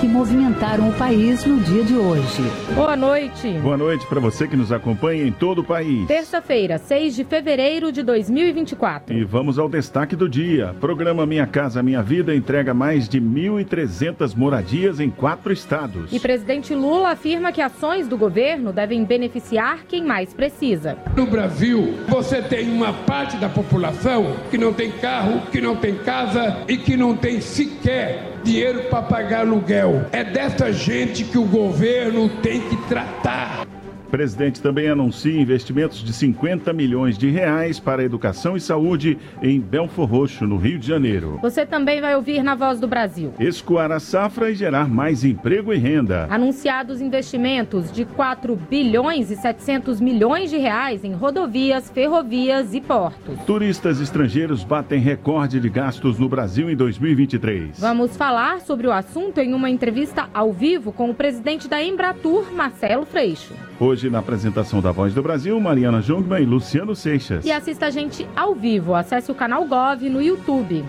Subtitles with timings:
[0.00, 2.42] que movimentaram o país no dia de hoje.
[2.74, 3.48] Boa noite.
[3.62, 6.06] Boa noite para você que nos acompanha em todo o país.
[6.06, 9.16] Terça-feira, 6 de fevereiro de 2024.
[9.16, 10.74] E vamos ao destaque do dia.
[10.80, 16.12] Programa Minha Casa Minha Vida entrega mais de 1.300 moradias em quatro estados.
[16.12, 20.98] E presidente Lula afirma que ações do governo devem beneficiar quem mais precisa.
[21.16, 25.94] No Brasil, você tem uma parte da população que não tem carro, que não tem
[25.96, 30.06] casa e que não tem sequer dinheiro para pagar aluguel.
[30.12, 33.75] É dessa gente que o governo tem que tratar.
[34.16, 39.60] O presidente também anuncia investimentos de 50 milhões de reais para educação e saúde em
[39.60, 41.38] Belfor Roxo, no Rio de Janeiro.
[41.42, 43.34] Você também vai ouvir na Voz do Brasil.
[43.38, 46.26] Escoar a safra e gerar mais emprego e renda.
[46.30, 53.38] Anunciados investimentos de 4 bilhões e 700 milhões de reais em rodovias, ferrovias e portos.
[53.44, 57.78] Turistas estrangeiros batem recorde de gastos no Brasil em 2023.
[57.78, 62.50] Vamos falar sobre o assunto em uma entrevista ao vivo com o presidente da Embratur,
[62.50, 63.52] Marcelo Freixo.
[63.78, 67.44] Hoje, na apresentação da Voz do Brasil, Mariana Jungmann e Luciano Seixas.
[67.44, 68.94] E assista a gente ao vivo.
[68.94, 70.84] Acesse o canal Gov no YouTube.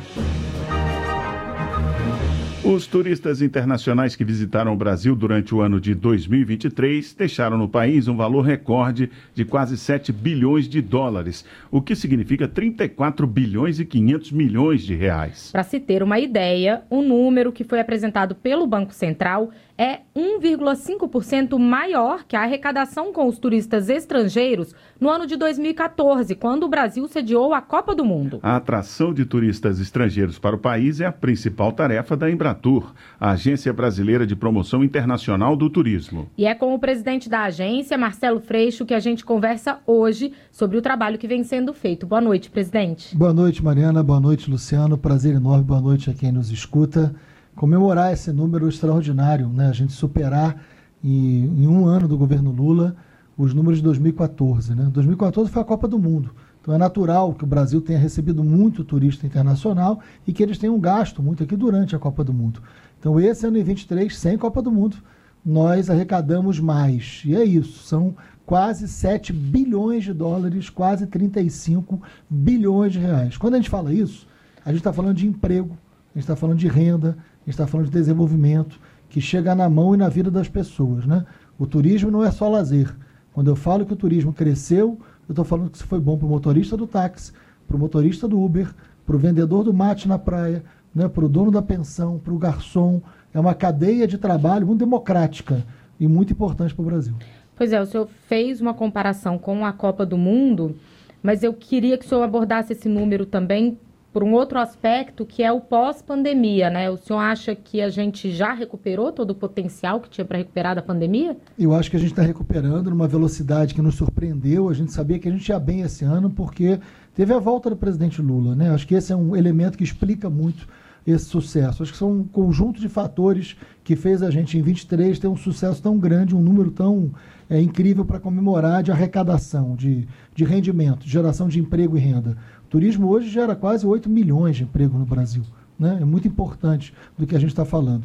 [2.70, 8.10] Os turistas internacionais que visitaram o Brasil durante o ano de 2023 deixaram no país
[8.10, 13.86] um valor recorde de quase 7 bilhões de dólares, o que significa 34 bilhões e
[13.86, 15.50] 500 milhões de reais.
[15.50, 21.60] Para se ter uma ideia, o número que foi apresentado pelo Banco Central é 1,5%
[21.60, 27.08] maior que a arrecadação com os turistas estrangeiros no ano de 2014, quando o Brasil
[27.08, 28.40] sediou a Copa do Mundo.
[28.42, 33.32] A atração de turistas estrangeiros para o país é a principal tarefa da Embratur, a
[33.32, 36.28] Agência Brasileira de Promoção Internacional do Turismo.
[36.36, 40.78] E é com o presidente da agência, Marcelo Freixo, que a gente conversa hoje sobre
[40.78, 42.08] o trabalho que vem sendo feito.
[42.08, 43.16] Boa noite, presidente.
[43.16, 44.02] Boa noite, Mariana.
[44.02, 44.98] Boa noite, Luciano.
[44.98, 45.64] Prazer enorme.
[45.64, 47.14] Boa noite a quem nos escuta
[47.58, 49.68] comemorar esse número extraordinário, né?
[49.68, 50.64] a gente superar
[51.04, 52.96] em, em, um ano do governo Lula
[53.38, 54.74] os números de 2014.
[54.74, 54.90] Né?
[54.92, 56.32] 2014 foi a Copa do Mundo.
[56.62, 60.80] Então é natural que o Brasil tenha recebido muito turista internacional e que eles tenham
[60.80, 62.62] gasto muito aqui durante a Copa do Mundo.
[63.00, 64.98] Então esse ano em 23, sem Copa do Mundo,
[65.46, 67.24] nós arrecadamos mais.
[67.26, 68.16] E é isso, são
[68.46, 73.38] quase 7 bilhões de dólares, quase 35 bilhões de reais.
[73.38, 74.28] Quando a gente fala isso,
[74.64, 75.78] a gente está falando de emprego,
[76.14, 77.18] a gente está falando de renda,
[77.48, 78.78] gente está falando de desenvolvimento
[79.10, 81.06] que chega na mão e na vida das pessoas.
[81.06, 81.26] Né?
[81.58, 82.94] O turismo não é só lazer.
[83.34, 86.26] Quando eu falo que o turismo cresceu, eu estou falando que isso foi bom para
[86.26, 87.32] o motorista do táxi,
[87.66, 88.70] para o motorista do Uber,
[89.06, 90.64] para o vendedor do mate na praia,
[90.94, 93.02] né, para o dono da pensão, para o garçom.
[93.34, 95.64] É uma cadeia de trabalho muito democrática
[95.98, 97.16] e muito importante para o Brasil.
[97.56, 100.76] Pois é, o senhor fez uma comparação com a Copa do Mundo,
[101.24, 103.78] mas eu queria que o senhor abordasse esse número também
[104.18, 106.90] por um outro aspecto que é o pós-pandemia, né?
[106.90, 110.76] O senhor acha que a gente já recuperou todo o potencial que tinha para recuperar
[110.76, 111.38] da pandemia?
[111.56, 114.70] Eu acho que a gente está recuperando numa velocidade que nos surpreendeu.
[114.70, 116.80] A gente sabia que a gente ia bem esse ano porque
[117.14, 118.72] teve a volta do presidente Lula, né?
[118.72, 120.68] Acho que esse é um elemento que explica muito
[121.06, 121.84] esse sucesso.
[121.84, 125.38] Acho que são um conjunto de fatores que fez a gente em 23 ter um
[125.38, 127.12] sucesso tão grande, um número tão
[127.50, 132.38] é, incrível para comemorar de arrecadação, de, de rendimento, de geração de emprego e renda.
[132.70, 135.44] Turismo hoje gera quase 8 milhões de empregos no Brasil.
[135.80, 136.00] Né?
[136.02, 138.04] É muito importante do que a gente está falando.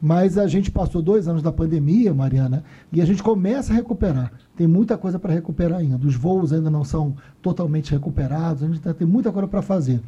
[0.00, 4.32] Mas a gente passou dois anos da pandemia, Mariana, e a gente começa a recuperar.
[4.56, 6.04] Tem muita coisa para recuperar ainda.
[6.04, 10.00] Os voos ainda não são totalmente recuperados, a gente tem muita coisa para fazer.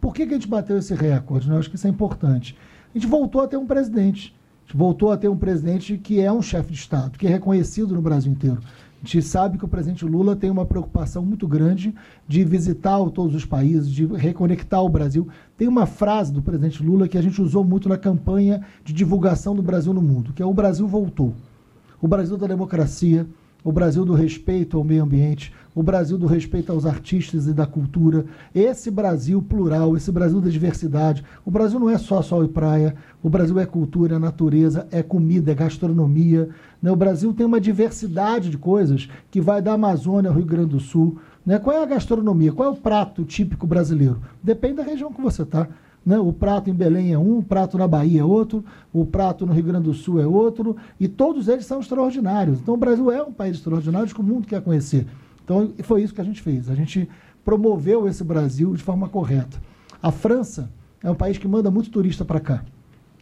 [0.00, 1.48] Por que, que a gente bateu esse recorde?
[1.48, 1.54] Né?
[1.54, 2.56] Eu acho que isso é importante.
[2.94, 4.34] A gente voltou a ter um presidente.
[4.64, 7.30] A gente voltou a ter um presidente que é um chefe de Estado, que é
[7.30, 8.60] reconhecido no Brasil inteiro.
[9.02, 11.92] A gente sabe que o presidente Lula tem uma preocupação muito grande
[12.28, 15.26] de visitar todos os países, de reconectar o Brasil.
[15.58, 19.56] Tem uma frase do presidente Lula que a gente usou muito na campanha de divulgação
[19.56, 21.34] do Brasil no mundo, que é o Brasil voltou.
[22.00, 23.26] O Brasil da democracia,
[23.64, 27.66] o Brasil do respeito ao meio ambiente, o Brasil do respeito aos artistas e da
[27.66, 31.24] cultura, esse Brasil plural, esse Brasil da diversidade.
[31.44, 35.02] O Brasil não é só sol e praia, o Brasil é cultura, é natureza, é
[35.02, 36.50] comida, é gastronomia.
[36.82, 36.90] Né?
[36.90, 40.80] O Brasil tem uma diversidade de coisas que vai da Amazônia ao Rio Grande do
[40.80, 41.18] Sul.
[41.46, 41.58] Né?
[41.58, 42.52] Qual é a gastronomia?
[42.52, 44.20] Qual é o prato típico brasileiro?
[44.42, 45.68] Depende da região que você está.
[46.04, 46.18] Né?
[46.18, 49.52] O prato em Belém é um, o prato na Bahia é outro, o prato no
[49.52, 52.60] Rio Grande do Sul é outro, e todos eles são extraordinários.
[52.60, 55.06] Então o Brasil é um país extraordinário que o mundo quer conhecer.
[55.44, 56.68] Então foi isso que a gente fez.
[56.68, 57.08] A gente
[57.44, 59.60] promoveu esse Brasil de forma correta.
[60.02, 60.70] A França
[61.02, 62.64] é um país que manda muito turista para cá.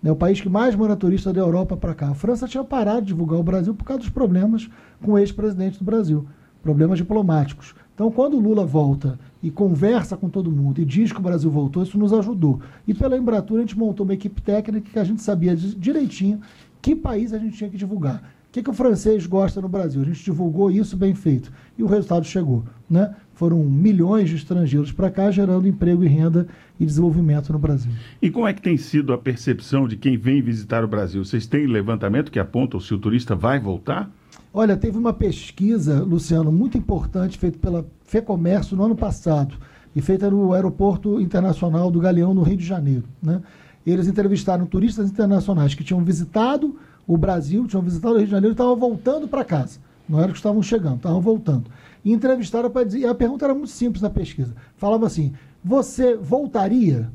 [0.02, 2.08] É o país que mais manda turista da Europa para cá.
[2.08, 4.68] A França tinha parado de divulgar o Brasil por causa dos problemas
[5.02, 6.26] com o ex-presidente do Brasil.
[6.62, 7.74] problemas diplomáticos.
[7.94, 11.50] Então, quando o Lula volta e conversa com todo mundo e diz que o Brasil
[11.50, 12.60] voltou, isso nos ajudou.
[12.86, 16.40] E pela Embratur a gente montou uma equipe técnica que a gente sabia direitinho
[16.82, 18.22] que país a gente tinha que divulgar.
[18.50, 20.02] O que, que o francês gosta no Brasil?
[20.02, 21.52] A gente divulgou isso bem feito.
[21.78, 22.64] E o resultado chegou.
[22.88, 23.14] Né?
[23.32, 26.48] Foram milhões de estrangeiros para cá, gerando emprego e renda
[26.78, 27.92] e desenvolvimento no Brasil.
[28.20, 31.24] E como é que tem sido a percepção de quem vem visitar o Brasil?
[31.24, 34.10] Vocês têm levantamento que aponta se o turista vai voltar?
[34.52, 39.56] Olha, teve uma pesquisa, Luciano, muito importante, feita pela FEComércio no ano passado,
[39.94, 43.04] e feita no Aeroporto Internacional do Galeão, no Rio de Janeiro.
[43.22, 43.40] Né?
[43.86, 46.76] Eles entrevistaram turistas internacionais que tinham visitado
[47.06, 49.78] o Brasil, tinham visitado o Rio de Janeiro e estavam voltando para casa.
[50.08, 51.70] Não era que estavam chegando, estavam voltando.
[52.04, 52.98] E entrevistaram para dizer.
[52.98, 54.56] E a pergunta era muito simples na pesquisa.
[54.76, 57.08] Falava assim: você voltaria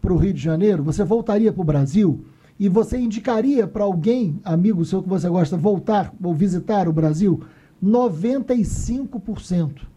[0.00, 0.82] para o Rio de Janeiro?
[0.82, 2.24] Você voltaria para o Brasil?
[2.58, 7.42] E você indicaria para alguém, amigo seu que você gosta, voltar ou visitar o Brasil?
[7.84, 9.92] 95%.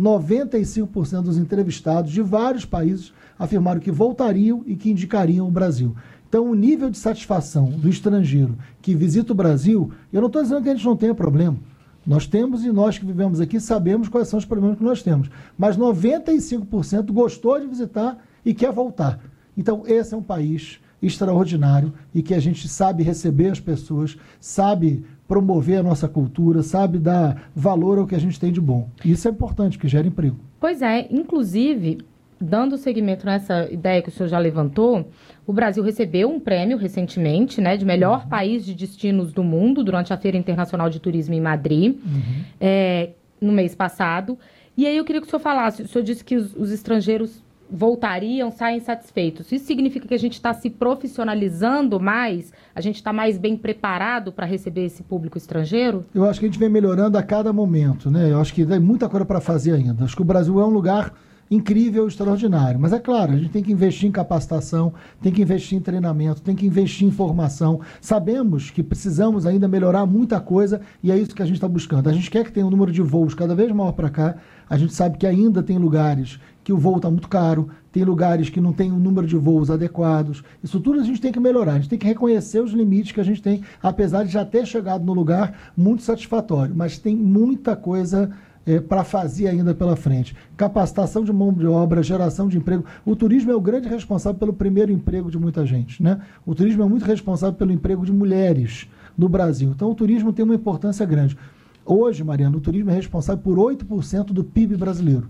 [0.00, 5.94] 95% dos entrevistados de vários países afirmaram que voltariam e que indicariam o Brasil.
[6.28, 10.62] Então, o nível de satisfação do estrangeiro que visita o Brasil, eu não estou dizendo
[10.62, 11.58] que a gente não tenha problema.
[12.06, 15.28] Nós temos e nós que vivemos aqui sabemos quais são os problemas que nós temos.
[15.58, 19.20] Mas 95% gostou de visitar e quer voltar.
[19.56, 25.04] Então, esse é um país extraordinário e que a gente sabe receber as pessoas, sabe
[25.30, 28.88] promover a nossa cultura, sabe dar valor ao que a gente tem de bom.
[29.04, 30.36] Isso é importante, que gera emprego.
[30.58, 31.98] Pois é, inclusive,
[32.40, 35.08] dando seguimento nessa ideia que o senhor já levantou,
[35.46, 38.28] o Brasil recebeu um prêmio recentemente, né, de melhor uhum.
[38.28, 42.44] país de destinos do mundo durante a Feira Internacional de Turismo em Madrid, uhum.
[42.60, 43.10] é,
[43.40, 44.36] no mês passado.
[44.76, 47.40] E aí eu queria que o senhor falasse, o senhor disse que os, os estrangeiros
[47.70, 49.50] voltariam, saem satisfeitos.
[49.52, 52.52] Isso significa que a gente está se profissionalizando mais?
[52.74, 56.04] A gente está mais bem preparado para receber esse público estrangeiro?
[56.14, 58.30] Eu acho que a gente vem melhorando a cada momento, né?
[58.32, 60.04] Eu acho que tem muita coisa para fazer ainda.
[60.04, 61.14] Acho que o Brasil é um lugar
[61.50, 62.78] incrível, extraordinário.
[62.78, 66.40] Mas é claro, a gente tem que investir em capacitação, tem que investir em treinamento,
[66.40, 67.80] tem que investir em formação.
[68.00, 72.08] Sabemos que precisamos ainda melhorar muita coisa e é isso que a gente está buscando.
[72.08, 74.36] A gente quer que tenha um número de voos cada vez maior para cá.
[74.68, 76.38] A gente sabe que ainda tem lugares
[76.70, 79.72] que o voo está muito caro, tem lugares que não tem um número de voos
[79.72, 80.44] adequados.
[80.62, 81.72] Isso tudo a gente tem que melhorar.
[81.72, 84.64] A gente tem que reconhecer os limites que a gente tem, apesar de já ter
[84.64, 86.72] chegado no lugar muito satisfatório.
[86.72, 88.30] Mas tem muita coisa
[88.64, 90.36] é, para fazer ainda pela frente.
[90.56, 92.84] Capacitação de mão de obra, geração de emprego.
[93.04, 96.00] O turismo é o grande responsável pelo primeiro emprego de muita gente.
[96.00, 96.20] Né?
[96.46, 98.88] O turismo é muito responsável pelo emprego de mulheres
[99.18, 99.72] no Brasil.
[99.74, 101.36] Então, o turismo tem uma importância grande.
[101.84, 105.26] Hoje, Mariana, o turismo é responsável por 8% do PIB brasileiro.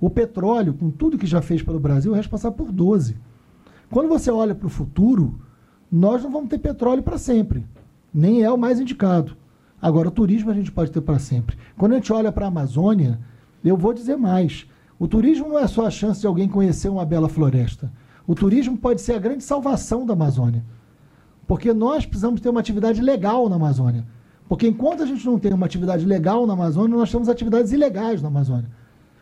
[0.00, 3.16] O petróleo, com tudo que já fez pelo Brasil, é responsável por 12%.
[3.90, 5.40] Quando você olha para o futuro,
[5.90, 7.66] nós não vamos ter petróleo para sempre.
[8.14, 9.36] Nem é o mais indicado.
[9.82, 11.56] Agora, o turismo a gente pode ter para sempre.
[11.76, 13.18] Quando a gente olha para a Amazônia,
[13.64, 14.66] eu vou dizer mais.
[14.98, 17.90] O turismo não é só a chance de alguém conhecer uma bela floresta.
[18.26, 20.64] O turismo pode ser a grande salvação da Amazônia.
[21.46, 24.06] Porque nós precisamos ter uma atividade legal na Amazônia.
[24.48, 28.22] Porque enquanto a gente não tem uma atividade legal na Amazônia, nós temos atividades ilegais
[28.22, 28.70] na Amazônia.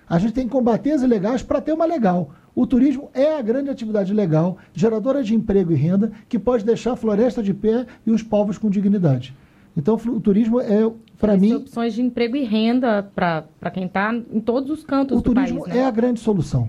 [0.09, 2.31] A gente tem que combater as ilegais para ter uma legal.
[2.55, 6.93] O turismo é a grande atividade legal, geradora de emprego e renda, que pode deixar
[6.93, 9.35] a floresta de pé e os povos com dignidade.
[9.77, 10.91] Então, o turismo é,
[11.21, 11.55] para mim.
[11.55, 15.51] opções de emprego e renda para quem está em todos os cantos o do país.
[15.51, 15.83] O turismo né?
[15.83, 16.69] é a grande solução.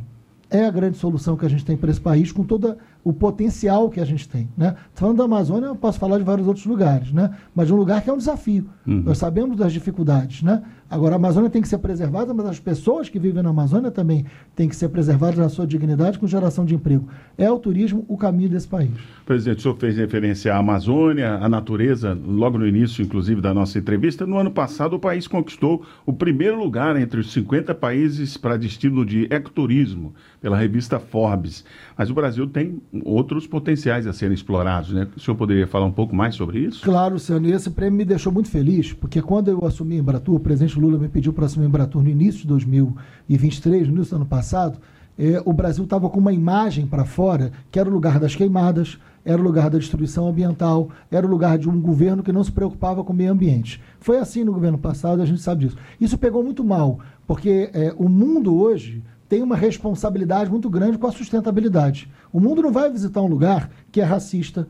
[0.51, 3.89] É a grande solução que a gente tem para esse país, com toda o potencial
[3.89, 4.49] que a gente tem.
[4.57, 4.75] Né?
[4.93, 7.35] Falando da Amazônia, eu posso falar de vários outros lugares, né?
[7.53, 8.67] mas de um lugar que é um desafio.
[8.85, 9.03] Uhum.
[9.05, 10.41] Nós sabemos das dificuldades.
[10.41, 10.63] Né?
[10.89, 14.25] Agora, a Amazônia tem que ser preservada, mas as pessoas que vivem na Amazônia também
[14.55, 17.07] têm que ser preservadas na sua dignidade com geração de emprego.
[17.37, 18.89] É o turismo o caminho desse país.
[19.23, 23.77] Presidente, o senhor fez referência à Amazônia, à natureza, logo no início, inclusive, da nossa
[23.77, 24.25] entrevista.
[24.25, 29.05] No ano passado, o país conquistou o primeiro lugar entre os 50 países para destino
[29.05, 31.63] de ecoturismo, pela revista Forbes.
[31.95, 35.07] Mas o Brasil tem outros potenciais a serem explorados, né?
[35.15, 36.83] O senhor poderia falar um pouco mais sobre isso?
[36.83, 40.35] Claro, Luciano, e esse prêmio me deixou muito feliz, porque quando eu assumi a Embratur,
[40.35, 44.11] o presidente Lula me pediu para assumir a Embratur no início de 2023, no início
[44.11, 44.79] do ano passado,
[45.17, 48.97] eh, o Brasil estava com uma imagem para fora que era o lugar das queimadas,
[49.25, 52.51] era o lugar da destruição ambiental, era o lugar de um governo que não se
[52.51, 53.81] preocupava com o meio ambiente.
[53.99, 55.77] Foi assim no governo passado, a gente sabe disso.
[55.99, 61.05] Isso pegou muito mal, porque eh, o mundo hoje tem uma responsabilidade muito grande com
[61.05, 62.09] a sustentabilidade.
[62.33, 64.67] O mundo não vai visitar um lugar que é racista.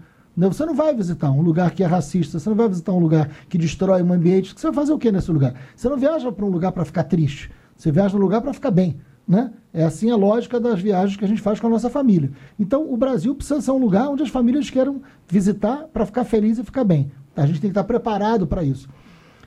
[0.48, 3.30] Você não vai visitar um lugar que é racista, você não vai visitar um lugar
[3.50, 4.54] que destrói um ambiente.
[4.56, 5.54] Você vai fazer o que nesse lugar?
[5.76, 7.52] Você não viaja para um lugar para ficar triste.
[7.76, 9.00] Você viaja um lugar para ficar bem.
[9.28, 9.52] Né?
[9.72, 12.32] É assim a lógica das viagens que a gente faz com a nossa família.
[12.60, 16.58] Então, o Brasil precisa ser um lugar onde as famílias queiram visitar para ficar feliz
[16.58, 17.12] e ficar bem.
[17.36, 18.90] A gente tem que estar preparado para isso.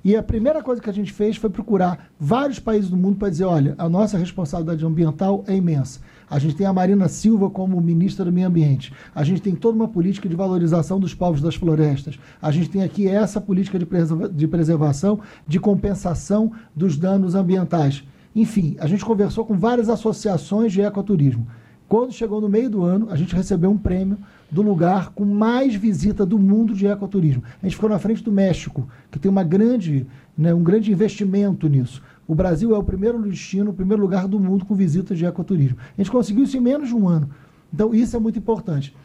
[0.05, 3.29] E a primeira coisa que a gente fez foi procurar vários países do mundo para
[3.29, 6.01] dizer: olha, a nossa responsabilidade ambiental é imensa.
[6.33, 8.91] A gente tem a Marina Silva como ministra do Meio Ambiente.
[9.15, 12.19] A gente tem toda uma política de valorização dos povos das florestas.
[12.41, 18.03] A gente tem aqui essa política de, preserva de preservação, de compensação dos danos ambientais.
[18.35, 21.47] Enfim, a gente conversou com várias associações de ecoturismo.
[21.87, 24.17] Quando chegou no meio do ano, a gente recebeu um prêmio
[24.51, 27.43] do lugar com mais visita do mundo de ecoturismo.
[27.63, 31.69] A gente ficou na frente do México, que tem uma grande, né, um grande investimento
[31.69, 32.03] nisso.
[32.33, 35.77] O Brasil é o primeiro destino, o primeiro lugar do mundo com visitas de ecoturismo.
[35.79, 37.29] A gente conseguiu isso em menos de um ano.
[37.71, 38.97] Então, isso é muito importante.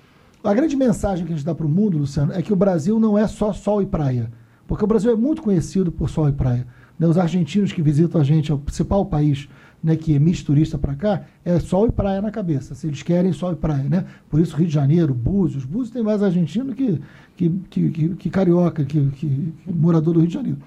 [0.41, 2.97] A grande mensagem que a gente dá para o mundo, Luciano, é que o Brasil
[3.01, 4.31] não é só sol e praia.
[4.65, 6.65] Porque o Brasil é muito conhecido por sol e praia.
[6.97, 7.05] Né?
[7.05, 9.49] Os argentinos que visitam a gente, é o principal país
[9.83, 12.75] né, que emite turista para cá, é sol e praia na cabeça.
[12.75, 14.05] Se eles querem sol e praia, né?
[14.29, 15.65] Por isso Rio de Janeiro, Búzios.
[15.65, 17.01] Búzios tem mais argentino que,
[17.35, 20.59] que, que, que, que carioca, que, que, morador do Rio de Janeiro.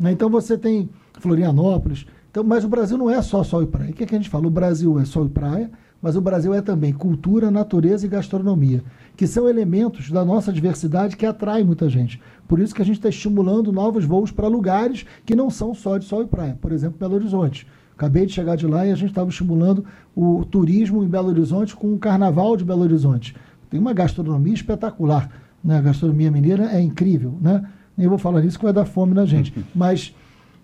[0.00, 0.10] Né?
[0.10, 0.88] Então você tem
[1.20, 2.06] Florianópolis.
[2.30, 3.90] Então, mas o Brasil não é só sol e praia.
[3.90, 4.46] O que, é que a gente fala?
[4.46, 5.70] O Brasil é sol e praia,
[6.00, 8.82] mas o Brasil é também cultura, natureza e gastronomia,
[9.16, 12.20] que são elementos da nossa diversidade que atraem muita gente.
[12.46, 15.98] Por isso que a gente está estimulando novos voos para lugares que não são só
[15.98, 16.56] de sol e praia.
[16.60, 17.66] Por exemplo, Belo Horizonte.
[17.96, 19.84] Acabei de chegar de lá e a gente estava estimulando
[20.14, 23.34] o turismo em Belo Horizonte com o Carnaval de Belo Horizonte.
[23.68, 25.28] Tem uma gastronomia espetacular.
[25.64, 25.78] Né?
[25.78, 27.36] A gastronomia mineira é incrível.
[27.40, 27.64] Né?
[27.96, 29.52] Nem vou falar nisso que vai dar fome na gente.
[29.74, 30.14] Mas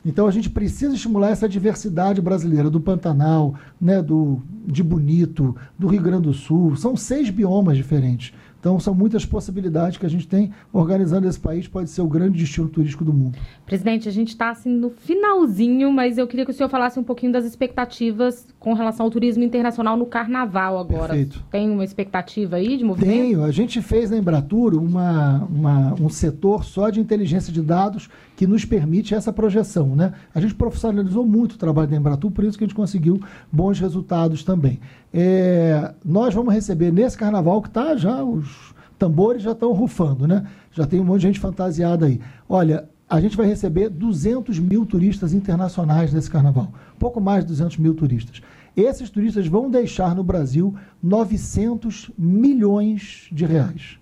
[0.04, 5.86] então a gente precisa estimular essa diversidade brasileira do Pantanal, né, do de Bonito, do
[5.86, 6.76] Rio Grande do Sul.
[6.76, 8.32] São seis biomas diferentes.
[8.64, 12.38] Então, são muitas possibilidades que a gente tem organizando esse país, pode ser o grande
[12.38, 13.36] destino turístico do mundo.
[13.66, 17.02] Presidente, a gente está assim no finalzinho, mas eu queria que o senhor falasse um
[17.02, 21.08] pouquinho das expectativas com relação ao turismo internacional no carnaval agora.
[21.08, 21.44] Perfeito.
[21.50, 23.14] Tem uma expectativa aí de movimento?
[23.14, 23.44] Tenho.
[23.44, 28.46] A gente fez na Embratur uma, uma, um setor só de inteligência de dados que
[28.46, 29.94] nos permite essa projeção.
[29.94, 30.12] Né?
[30.34, 33.78] A gente profissionalizou muito o trabalho da Embratur, por isso que a gente conseguiu bons
[33.78, 34.80] resultados também.
[35.12, 40.46] É, nós vamos receber nesse carnaval que está já, os tambores já estão rufando, né?
[40.72, 42.20] Já tem um monte de gente fantasiada aí.
[42.48, 46.72] Olha, a gente vai receber 200 mil turistas internacionais nesse carnaval.
[46.98, 48.40] Pouco mais de 200 mil turistas.
[48.76, 53.98] Esses turistas vão deixar no Brasil 900 milhões de reais.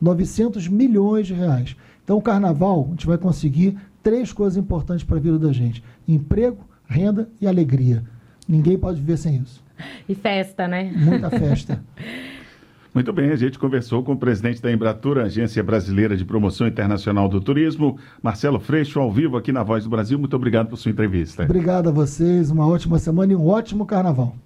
[0.00, 1.76] 900 milhões de reais.
[2.04, 5.82] Então, o carnaval, a gente vai conseguir três coisas importantes para a vida da gente:
[6.06, 8.02] emprego, renda e alegria.
[8.48, 9.62] Ninguém pode viver sem isso.
[10.08, 10.92] E festa, né?
[10.94, 11.82] Muita festa.
[12.94, 17.26] Muito bem, a gente conversou com o presidente da Embratura, Agência Brasileira de Promoção Internacional
[17.26, 20.18] do Turismo, Marcelo Freixo, ao vivo aqui na Voz do Brasil.
[20.18, 21.44] Muito obrigado por sua entrevista.
[21.44, 24.36] Obrigado a vocês, uma ótima semana e um ótimo carnaval.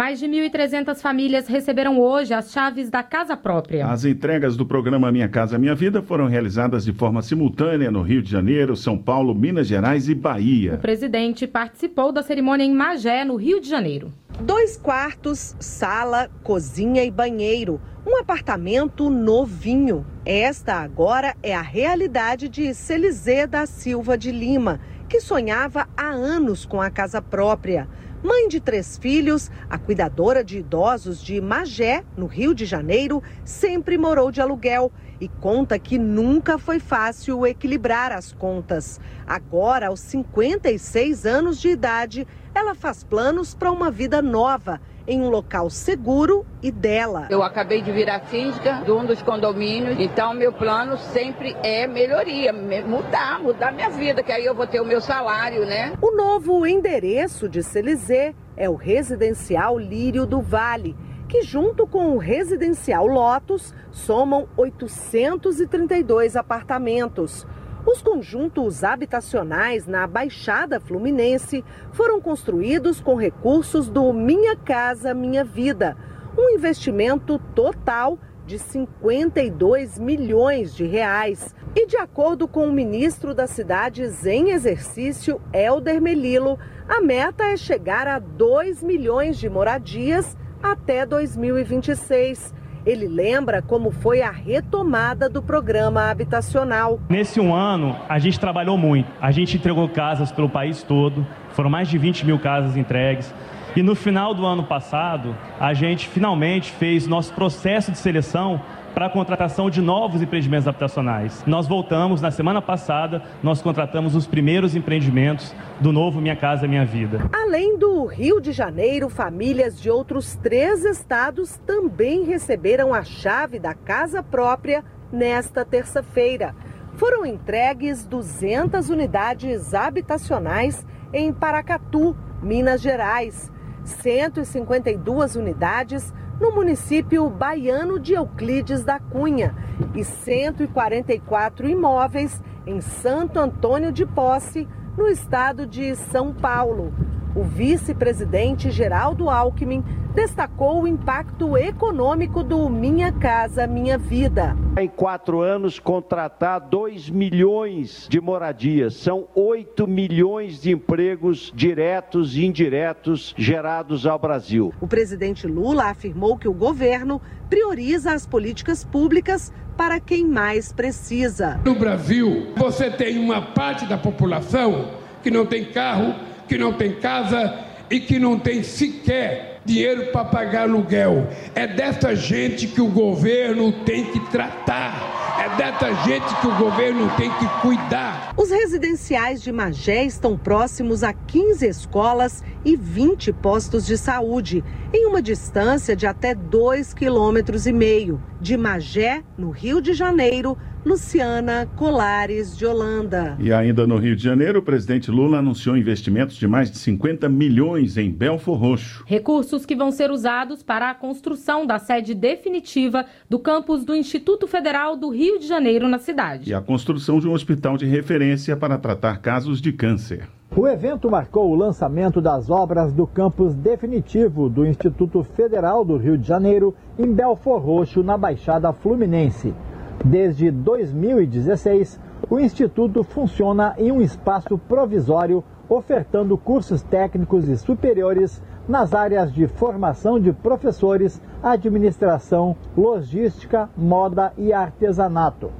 [0.00, 3.86] Mais de 1.300 famílias receberam hoje as chaves da casa própria.
[3.86, 8.22] As entregas do programa Minha Casa Minha Vida foram realizadas de forma simultânea no Rio
[8.22, 10.76] de Janeiro, São Paulo, Minas Gerais e Bahia.
[10.76, 14.10] O presidente participou da cerimônia em Magé, no Rio de Janeiro.
[14.40, 17.78] Dois quartos, sala, cozinha e banheiro.
[18.06, 20.06] Um apartamento novinho.
[20.24, 24.80] Esta agora é a realidade de Celizê da Silva de Lima,
[25.10, 27.86] que sonhava há anos com a casa própria.
[28.22, 33.96] Mãe de três filhos, a cuidadora de idosos de Magé, no Rio de Janeiro, sempre
[33.96, 39.00] morou de aluguel e conta que nunca foi fácil equilibrar as contas.
[39.26, 45.28] Agora, aos 56 anos de idade, ela faz planos para uma vida nova em um
[45.28, 47.26] local seguro e dela.
[47.30, 52.52] Eu acabei de virar física de um dos condomínios, então meu plano sempre é melhoria,
[52.52, 55.94] mudar, mudar minha vida, que aí eu vou ter o meu salário, né?
[56.00, 60.96] O novo endereço de Celizê é o residencial Lírio do Vale
[61.28, 67.46] que junto com o residencial Lotus somam 832 apartamentos.
[67.86, 75.96] Os conjuntos habitacionais na Baixada Fluminense foram construídos com recursos do Minha Casa Minha Vida,
[76.36, 81.54] um investimento total de 52 milhões de reais.
[81.74, 87.56] E de acordo com o ministro das Cidades em exercício, Helder Melilo, a meta é
[87.56, 92.52] chegar a 2 milhões de moradias até 2026.
[92.84, 96.98] Ele lembra como foi a retomada do programa habitacional.
[97.08, 99.10] Nesse um ano, a gente trabalhou muito.
[99.20, 103.32] A gente entregou casas pelo país todo, foram mais de 20 mil casas entregues.
[103.76, 108.60] E no final do ano passado, a gente finalmente fez nosso processo de seleção
[109.00, 111.42] para a contratação de novos empreendimentos habitacionais.
[111.46, 116.84] Nós voltamos, na semana passada, nós contratamos os primeiros empreendimentos do novo Minha Casa Minha
[116.84, 117.18] Vida.
[117.32, 123.72] Além do Rio de Janeiro, famílias de outros três estados também receberam a chave da
[123.72, 126.54] casa própria nesta terça-feira.
[126.96, 133.50] Foram entregues 200 unidades habitacionais em Paracatu, Minas Gerais,
[133.82, 139.54] 152 unidades no município baiano de Euclides da Cunha
[139.94, 144.66] e 144 imóveis em Santo Antônio de Posse,
[144.96, 146.92] no estado de São Paulo.
[147.34, 154.56] O vice-presidente Geraldo Alckmin destacou o impacto econômico do Minha Casa Minha Vida.
[154.76, 158.94] Em quatro anos, contratar 2 milhões de moradias.
[158.94, 164.74] São 8 milhões de empregos diretos e indiretos gerados ao Brasil.
[164.80, 171.60] O presidente Lula afirmou que o governo prioriza as políticas públicas para quem mais precisa.
[171.64, 176.14] No Brasil, você tem uma parte da população que não tem carro,
[176.50, 181.28] que não tem casa e que não tem sequer dinheiro para pagar aluguel.
[181.54, 185.38] É dessa gente que o governo tem que tratar.
[185.38, 188.34] É dessa gente que o governo tem que cuidar.
[188.36, 195.06] Os residenciais de Magé estão próximos a 15 escolas e 20 postos de saúde, em
[195.06, 198.18] uma distância de até 2,5 km.
[198.40, 203.36] De Magé, no Rio de Janeiro, Luciana Colares de Holanda.
[203.38, 207.28] E ainda no Rio de Janeiro, o presidente Lula anunciou investimentos de mais de 50
[207.28, 209.04] milhões em Belfor Roxo.
[209.06, 214.46] Recursos que vão ser usados para a construção da sede definitiva do campus do Instituto
[214.46, 216.48] Federal do Rio de Janeiro na cidade.
[216.48, 220.26] E a construção de um hospital de referência para tratar casos de câncer.
[220.56, 226.16] O evento marcou o lançamento das obras do campus definitivo do Instituto Federal do Rio
[226.16, 229.54] de Janeiro em Belfor Roxo, na Baixada Fluminense.
[230.04, 238.94] Desde 2016, o Instituto funciona em um espaço provisório, ofertando cursos técnicos e superiores nas
[238.94, 245.50] áreas de formação de professores, administração, logística, moda e artesanato.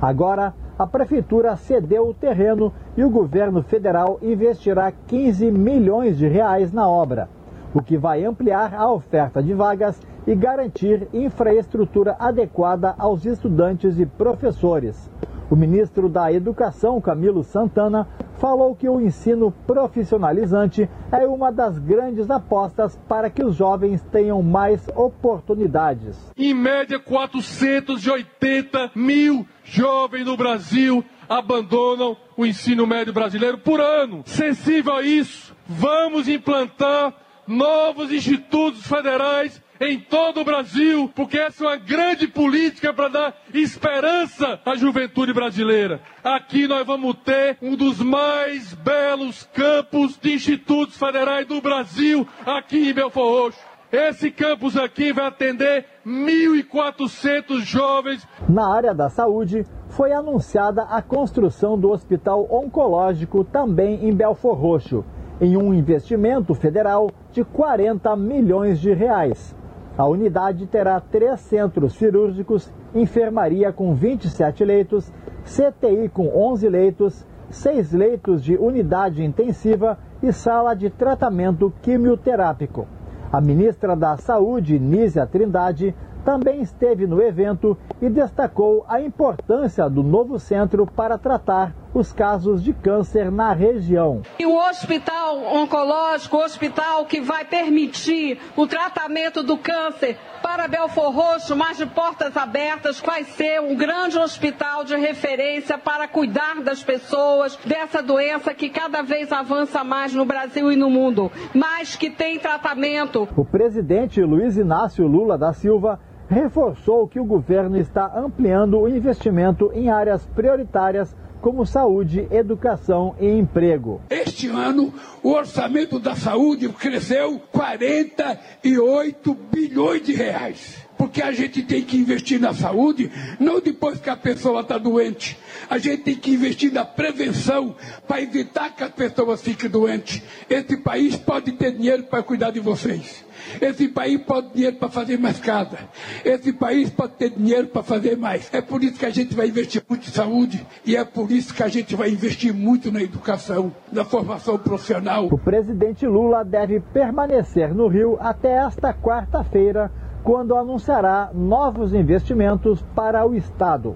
[0.00, 6.72] Agora, a Prefeitura cedeu o terreno e o governo federal investirá 15 milhões de reais
[6.72, 7.28] na obra,
[7.74, 14.06] o que vai ampliar a oferta de vagas e garantir infraestrutura adequada aos estudantes e
[14.06, 15.10] professores.
[15.50, 22.30] O ministro da Educação, Camilo Santana, falou que o ensino profissionalizante é uma das grandes
[22.30, 26.16] apostas para que os jovens tenham mais oportunidades.
[26.38, 34.22] Em média, 480 mil jovens no Brasil abandonam o ensino médio brasileiro por ano.
[34.26, 37.12] Sensível a isso, vamos implantar
[37.48, 43.34] novos institutos federais em todo o Brasil, porque essa é uma grande política para dar
[43.54, 46.02] esperança à juventude brasileira.
[46.22, 52.90] Aqui nós vamos ter um dos mais belos campos de institutos federais do Brasil, aqui
[52.90, 53.70] em Belfor Roxo.
[53.90, 58.28] Esse campus aqui vai atender 1.400 jovens.
[58.48, 65.04] Na área da saúde, foi anunciada a construção do Hospital Oncológico também em Belfor Roxo,
[65.40, 69.58] em um investimento federal de 40 milhões de reais.
[70.00, 75.12] A unidade terá três centros cirúrgicos, enfermaria com 27 leitos,
[75.44, 82.86] CTI com 11 leitos, seis leitos de unidade intensiva e sala de tratamento quimioterápico.
[83.30, 90.02] A ministra da Saúde, Nízia Trindade, também esteve no evento e destacou a importância do
[90.02, 94.22] novo centro para tratar os casos de câncer na região.
[94.38, 101.12] E o hospital oncológico, o hospital que vai permitir o tratamento do câncer para Belfor
[101.12, 106.82] Roxo, mas de portas abertas, vai ser um grande hospital de referência para cuidar das
[106.82, 112.10] pessoas dessa doença que cada vez avança mais no Brasil e no mundo, mas que
[112.10, 113.28] tem tratamento.
[113.36, 119.70] O presidente Luiz Inácio Lula da Silva reforçou que o governo está ampliando o investimento
[119.74, 124.00] em áreas prioritárias como saúde, educação e emprego.
[124.10, 130.78] Este ano, o orçamento da saúde cresceu 48 bilhões de reais.
[130.96, 135.38] Porque a gente tem que investir na saúde, não depois que a pessoa está doente.
[135.68, 137.74] A gente tem que investir na prevenção
[138.06, 140.22] para evitar que as pessoas fiquem doentes.
[140.48, 143.24] Esse país pode ter dinheiro para cuidar de vocês.
[143.60, 145.78] Esse país pode dinheiro para fazer mais casa.
[146.24, 148.52] Esse país pode ter dinheiro para fazer mais.
[148.52, 151.54] É por isso que a gente vai investir muito em saúde e é por isso
[151.54, 155.26] que a gente vai investir muito na educação, na formação profissional.
[155.26, 159.90] O presidente Lula deve permanecer no Rio até esta quarta-feira
[160.22, 163.94] quando anunciará novos investimentos para o Estado.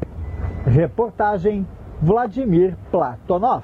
[0.65, 1.67] Reportagem
[2.01, 3.63] Vladimir Platonov.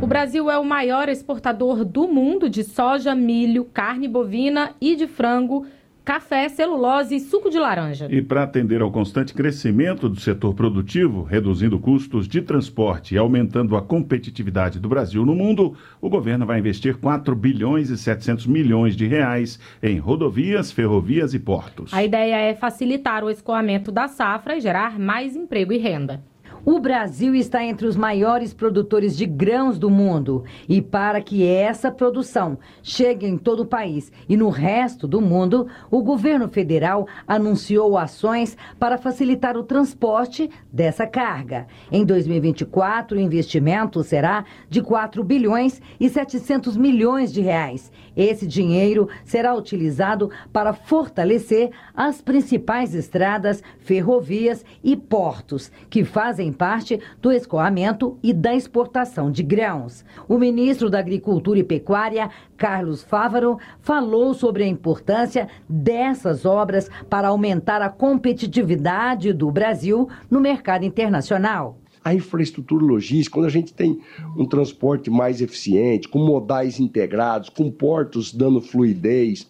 [0.00, 5.08] O Brasil é o maior exportador do mundo de soja, milho, carne bovina e de
[5.08, 5.66] frango
[6.04, 8.06] café, celulose e suco de laranja.
[8.08, 13.76] E para atender ao constante crescimento do setor produtivo, reduzindo custos de transporte e aumentando
[13.76, 18.96] a competitividade do Brasil no mundo, o governo vai investir 4 bilhões e 700 milhões
[18.96, 21.92] de reais em rodovias, ferrovias e portos.
[21.92, 26.22] A ideia é facilitar o escoamento da safra e gerar mais emprego e renda.
[26.70, 30.44] O Brasil está entre os maiores produtores de grãos do mundo.
[30.68, 35.66] E para que essa produção chegue em todo o país e no resto do mundo,
[35.90, 41.66] o governo federal anunciou ações para facilitar o transporte dessa carga.
[41.90, 47.90] Em 2024, o investimento será de 4 bilhões e 700 milhões de reais.
[48.14, 57.00] Esse dinheiro será utilizado para fortalecer as principais estradas, ferrovias e portos que fazem parte
[57.22, 60.04] do escoamento e da exportação de grãos.
[60.28, 67.28] O ministro da Agricultura e Pecuária, Carlos Fávaro, falou sobre a importância dessas obras para
[67.28, 74.00] aumentar a competitividade do Brasil no mercado internacional a infraestrutura logística, quando a gente tem
[74.34, 79.46] um transporte mais eficiente, com modais integrados, com portos dando fluidez,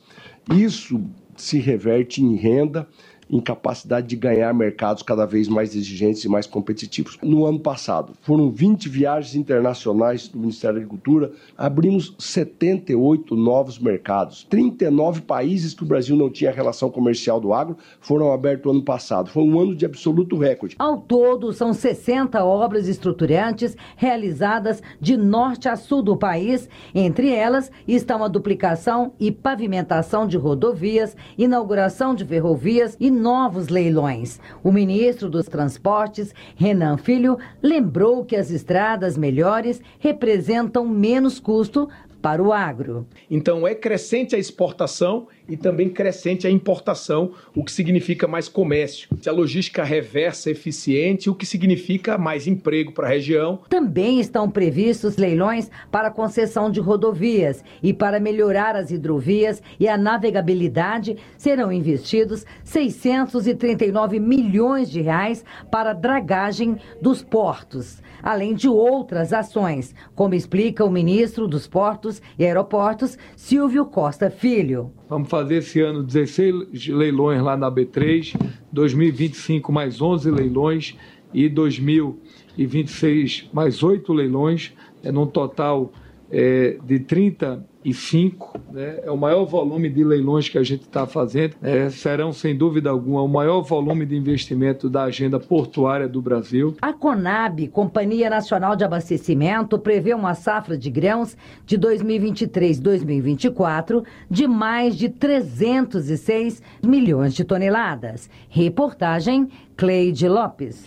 [0.53, 1.01] isso
[1.37, 2.89] se reverte em renda
[3.31, 7.19] incapacidade de ganhar mercados cada vez mais exigentes e mais competitivos.
[7.23, 14.47] No ano passado, foram 20 viagens internacionais do Ministério da Agricultura, abrimos 78 novos mercados.
[14.49, 19.31] 39 países que o Brasil não tinha relação comercial do agro foram abertos ano passado.
[19.31, 20.77] Foi um ano de absoluto recorde.
[20.79, 26.69] Ao todo, são 60 obras estruturantes realizadas de norte a sul do país.
[26.95, 34.41] Entre elas estão a duplicação e pavimentação de rodovias, inauguração de ferrovias e novos leilões.
[34.63, 41.89] O ministro dos Transportes, Renan Filho, lembrou que as estradas melhores representam menos custo
[42.21, 43.07] para o agro.
[43.31, 49.09] Então é crescente a exportação e também crescente a importação, o que significa mais comércio.
[49.27, 53.61] A logística reversa eficiente, o que significa mais emprego para a região.
[53.69, 59.97] Também estão previstos leilões para concessão de rodovias e para melhorar as hidrovias e a
[59.97, 69.95] navegabilidade serão investidos 639 milhões de reais para dragagem dos portos, além de outras ações,
[70.15, 74.93] como explica o ministro dos Portos e Aeroportos, Silvio Costa Filho.
[75.09, 78.39] Vamos fazer esse ano 16 leilões lá na B3,
[78.71, 80.95] 2025 mais 11 leilões
[81.33, 85.91] e 2026 mais 8 leilões, é num total
[86.31, 90.83] é, de 30 e 5, né, é o maior volume de leilões que a gente
[90.83, 91.57] está fazendo.
[91.63, 96.77] É, serão, sem dúvida alguma, o maior volume de investimento da agenda portuária do Brasil.
[96.83, 104.95] A Conab, Companhia Nacional de Abastecimento, prevê uma safra de grãos de 2023-2024 de mais
[104.97, 108.29] de 306 milhões de toneladas.
[108.49, 110.85] Reportagem Cleide Lopes.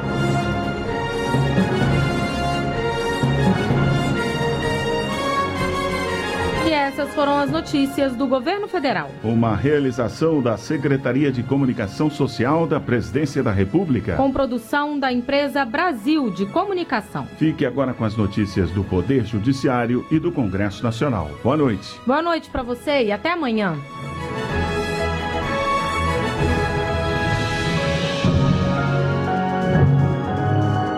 [6.98, 9.08] essas foram as notícias do governo federal.
[9.22, 14.16] Uma realização da Secretaria de Comunicação Social da Presidência da República.
[14.16, 17.24] Com produção da empresa Brasil de Comunicação.
[17.38, 21.30] Fique agora com as notícias do Poder Judiciário e do Congresso Nacional.
[21.40, 22.00] Boa noite.
[22.04, 23.76] Boa noite para você e até amanhã.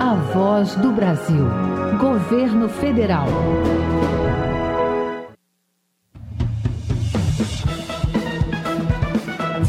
[0.00, 1.46] A Voz do Brasil.
[1.98, 3.26] Governo Federal.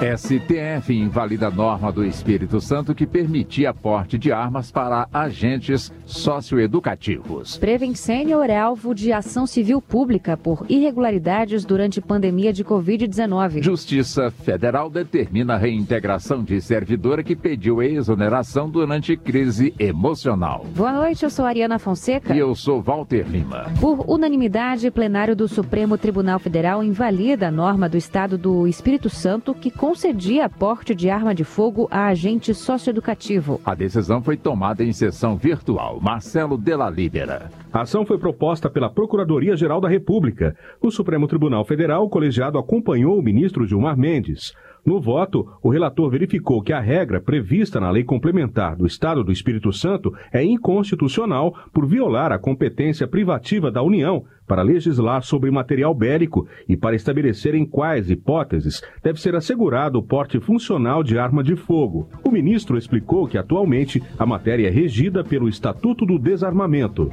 [0.00, 7.58] STF invalida norma do Espírito Santo que permitia porte de armas para agentes socioeducativos.
[7.58, 13.62] Prevent Senior é alvo de ação civil pública por irregularidades durante pandemia de Covid-19.
[13.62, 20.64] Justiça Federal determina a reintegração de servidora que pediu exoneração durante crise emocional.
[20.74, 22.34] Boa noite, eu sou Ariana Fonseca.
[22.34, 23.66] E eu sou Walter Lima.
[23.78, 29.54] Por unanimidade, plenário do Supremo Tribunal Federal invalida a norma do Estado do Espírito Santo
[29.54, 33.60] que concedia porte de arma de fogo a agente socioeducativo.
[33.64, 35.98] A decisão foi tomada em sessão virtual.
[36.00, 37.50] Marcelo Della Libera.
[37.72, 40.54] A ação foi proposta pela Procuradoria-Geral da República.
[40.80, 44.54] O Supremo Tribunal Federal, o colegiado acompanhou o ministro Gilmar Mendes.
[44.86, 49.32] No voto, o relator verificou que a regra prevista na Lei Complementar do Estado do
[49.32, 55.94] Espírito Santo é inconstitucional por violar a competência privativa da União para legislar sobre material
[55.94, 61.40] bélico e para estabelecer em quais hipóteses deve ser assegurado o porte funcional de arma
[61.40, 62.08] de fogo.
[62.24, 67.08] O ministro explicou que atualmente a matéria é regida pelo Estatuto do Desarmamento.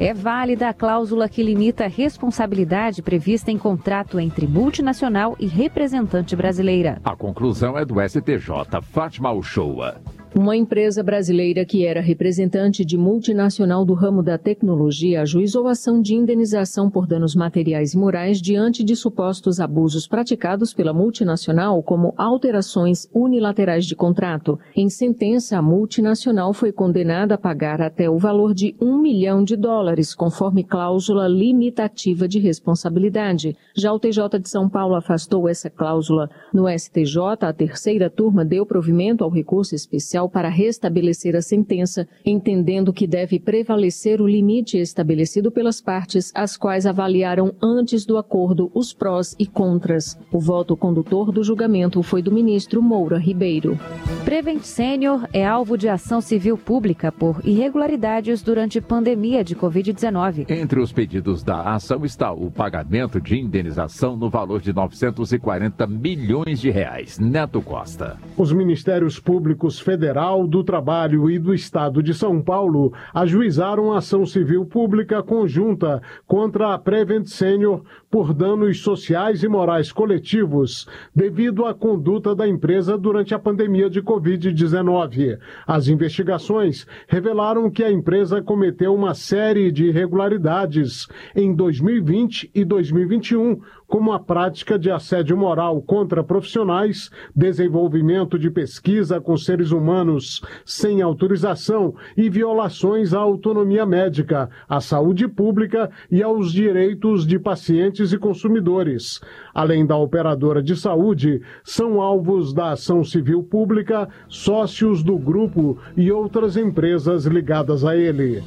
[0.00, 6.34] É válida a cláusula que limita a responsabilidade prevista em contrato entre multinacional e representante
[6.34, 6.98] brasileira.
[7.04, 8.80] A conclusão é do STJ.
[8.80, 10.00] Fátima Uchoa.
[10.32, 16.14] Uma empresa brasileira que era representante de multinacional do ramo da tecnologia ajuizou ação de
[16.14, 23.08] indenização por danos materiais e morais diante de supostos abusos praticados pela multinacional, como alterações
[23.12, 24.56] unilaterais de contrato.
[24.76, 29.56] Em sentença, a multinacional foi condenada a pagar até o valor de um milhão de
[29.56, 33.56] dólares, conforme cláusula limitativa de responsabilidade.
[33.74, 36.30] Já o TJ de São Paulo afastou essa cláusula.
[36.54, 42.92] No STJ, a terceira turma deu provimento ao recurso especial para restabelecer a sentença, entendendo
[42.92, 48.92] que deve prevalecer o limite estabelecido pelas partes, as quais avaliaram antes do acordo os
[48.92, 50.18] prós e contras.
[50.32, 53.78] O voto condutor do julgamento foi do ministro Moura Ribeiro.
[54.24, 60.50] Prevent Senior é alvo de ação civil pública por irregularidades durante pandemia de Covid-19.
[60.50, 66.60] Entre os pedidos da ação está o pagamento de indenização no valor de 940 milhões
[66.60, 67.18] de reais.
[67.18, 68.18] Neto Costa.
[68.36, 74.26] Os Ministérios Públicos Federais Federal do Trabalho e do Estado de São Paulo ajuizaram ação
[74.26, 81.72] civil pública conjunta contra a Prevent Senior por danos sociais e morais coletivos devido à
[81.72, 85.38] conduta da empresa durante a pandemia de Covid-19.
[85.64, 93.60] As investigações revelaram que a empresa cometeu uma série de irregularidades em 2020 e 2021
[93.90, 101.02] como a prática de assédio moral contra profissionais, desenvolvimento de pesquisa com seres humanos sem
[101.02, 108.18] autorização e violações à autonomia médica, à saúde pública e aos direitos de pacientes e
[108.18, 109.20] consumidores.
[109.52, 116.12] Além da operadora de saúde, são alvos da ação civil pública, sócios do grupo e
[116.12, 118.40] outras empresas ligadas a ele.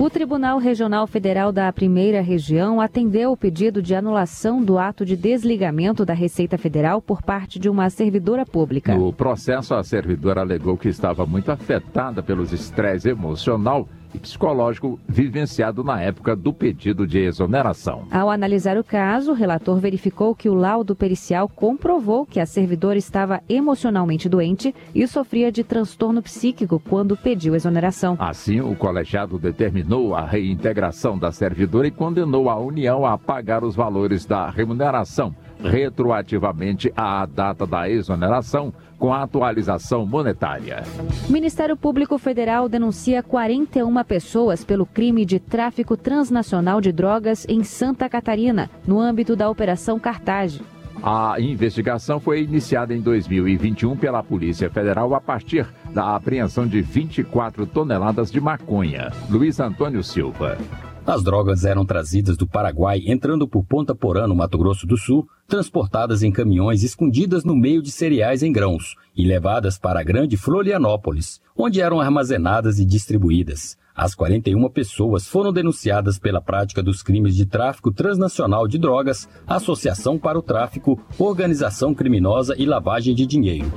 [0.00, 5.14] O Tribunal Regional Federal da Primeira Região atendeu o pedido de anulação do ato de
[5.14, 8.94] desligamento da Receita Federal por parte de uma servidora pública.
[8.94, 15.84] No processo, a servidora alegou que estava muito afetada pelos estresse emocional e psicológico vivenciado
[15.84, 18.04] na época do pedido de exoneração.
[18.10, 22.98] Ao analisar o caso, o relator verificou que o laudo pericial comprovou que a servidora
[22.98, 28.16] estava emocionalmente doente e sofria de transtorno psíquico quando pediu exoneração.
[28.18, 33.74] Assim, o colegiado determinou a reintegração da servidora e condenou a União a pagar os
[33.74, 40.84] valores da remuneração retroativamente à data da exoneração com a atualização monetária.
[41.28, 47.64] O Ministério Público Federal denuncia 41 pessoas pelo crime de tráfico transnacional de drogas em
[47.64, 50.60] Santa Catarina, no âmbito da Operação Cartage.
[51.02, 57.66] A investigação foi iniciada em 2021 pela Polícia Federal a partir da apreensão de 24
[57.66, 59.10] toneladas de maconha.
[59.30, 60.58] Luiz Antônio Silva.
[61.06, 65.26] As drogas eram trazidas do Paraguai, entrando por Ponta Porã, no Mato Grosso do Sul,
[65.48, 70.36] transportadas em caminhões escondidas no meio de cereais em grãos e levadas para a Grande
[70.36, 73.78] Florianópolis, onde eram armazenadas e distribuídas.
[74.00, 80.18] As 41 pessoas foram denunciadas pela prática dos crimes de tráfico transnacional de drogas, associação
[80.18, 83.70] para o tráfico, organização criminosa e lavagem de dinheiro.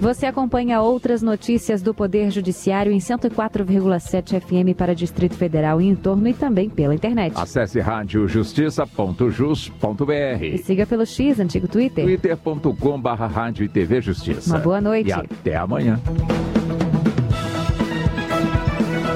[0.00, 5.94] Você acompanha outras notícias do Poder Judiciário em 104,7 FM para Distrito Federal e em
[5.94, 7.34] torno e também pela internet.
[7.36, 10.42] Acesse radiojustiça.jus.br.
[10.42, 12.04] E siga pelo X, antigo Twitter.
[12.04, 14.50] twitter.com barra rádio e TV Justiça.
[14.50, 15.10] Uma boa noite.
[15.10, 16.00] E até amanhã.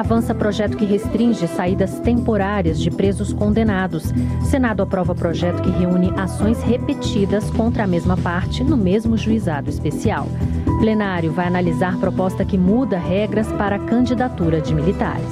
[0.00, 4.04] Avança projeto que restringe saídas temporárias de presos condenados.
[4.42, 10.26] Senado aprova projeto que reúne ações repetidas contra a mesma parte no mesmo juizado especial.
[10.78, 15.28] Plenário vai analisar proposta que muda regras para a candidatura de militares.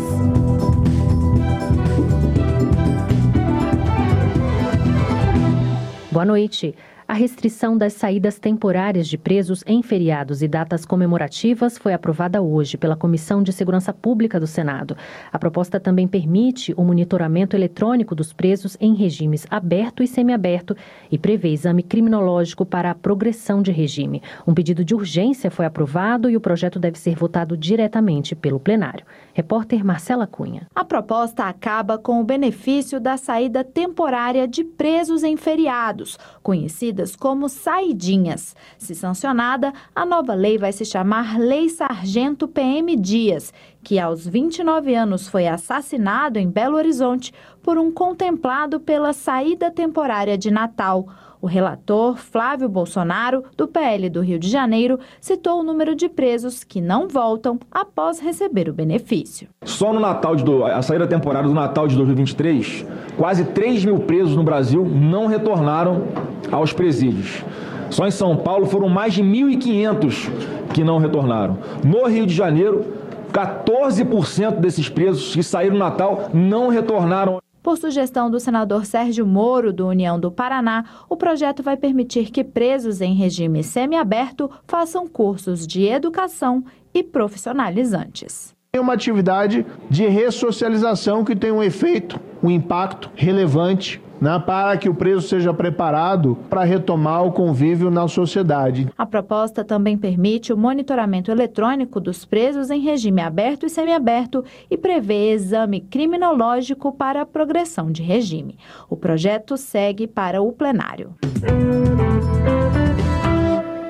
[6.13, 6.75] Boa noite.
[7.11, 12.77] A restrição das saídas temporárias de presos em feriados e datas comemorativas foi aprovada hoje
[12.77, 14.95] pela Comissão de Segurança Pública do Senado.
[15.33, 20.77] A proposta também permite o monitoramento eletrônico dos presos em regimes aberto e semiaberto
[21.11, 24.23] e prevê exame criminológico para a progressão de regime.
[24.47, 29.07] Um pedido de urgência foi aprovado e o projeto deve ser votado diretamente pelo plenário.
[29.33, 30.67] Repórter Marcela Cunha.
[30.75, 37.49] A proposta acaba com o benefício da saída temporária de presos em feriados, conhecida como
[37.49, 38.55] saidinhas.
[38.77, 44.95] Se sancionada, a nova lei vai se chamar Lei Sargento PM Dias, que aos 29
[44.95, 47.33] anos foi assassinado em Belo Horizonte
[47.63, 51.07] por um contemplado pela saída temporária de Natal.
[51.41, 56.65] O relator Flávio Bolsonaro, do PL do Rio de Janeiro, citou o número de presos
[56.65, 59.49] que não voltam após receber o benefício.
[59.65, 62.85] Só no Natal de do, a saída temporária do Natal de 2023,
[63.17, 66.05] quase 3 mil presos no Brasil não retornaram
[66.51, 67.45] aos presídios.
[67.91, 70.31] Só em São Paulo foram mais de 1.500
[70.75, 71.59] que não retornaram.
[71.85, 72.85] No Rio de Janeiro,
[73.33, 77.41] 14% desses presos que saíram no Natal não retornaram.
[77.69, 82.43] Por sugestão do senador Sérgio Moro, do União do Paraná, o projeto vai permitir que
[82.43, 88.57] presos em regime semiaberto façam cursos de educação e profissionalizantes.
[88.73, 94.89] É uma atividade de ressocialização que tem um efeito, um impacto relevante né, para que
[94.89, 98.89] o preso seja preparado para retomar o convívio na sociedade.
[98.97, 104.77] A proposta também permite o monitoramento eletrônico dos presos em regime aberto e semiaberto e
[104.77, 108.59] prevê exame criminológico para a progressão de regime.
[108.89, 111.15] O projeto segue para o plenário.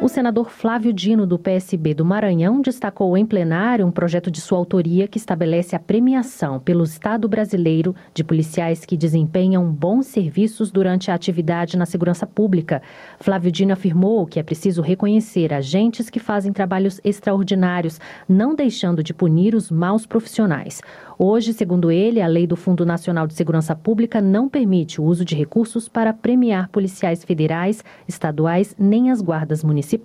[0.08, 4.56] O senador Flávio Dino, do PSB do Maranhão, destacou em plenário um projeto de sua
[4.56, 11.10] autoria que estabelece a premiação pelo Estado brasileiro de policiais que desempenham bons serviços durante
[11.10, 12.80] a atividade na segurança pública.
[13.20, 19.12] Flávio Dino afirmou que é preciso reconhecer agentes que fazem trabalhos extraordinários, não deixando de
[19.12, 20.80] punir os maus profissionais.
[21.18, 25.22] Hoje, segundo ele, a lei do Fundo Nacional de Segurança Pública não permite o uso
[25.22, 29.97] de recursos para premiar policiais federais, estaduais nem as guardas municipais.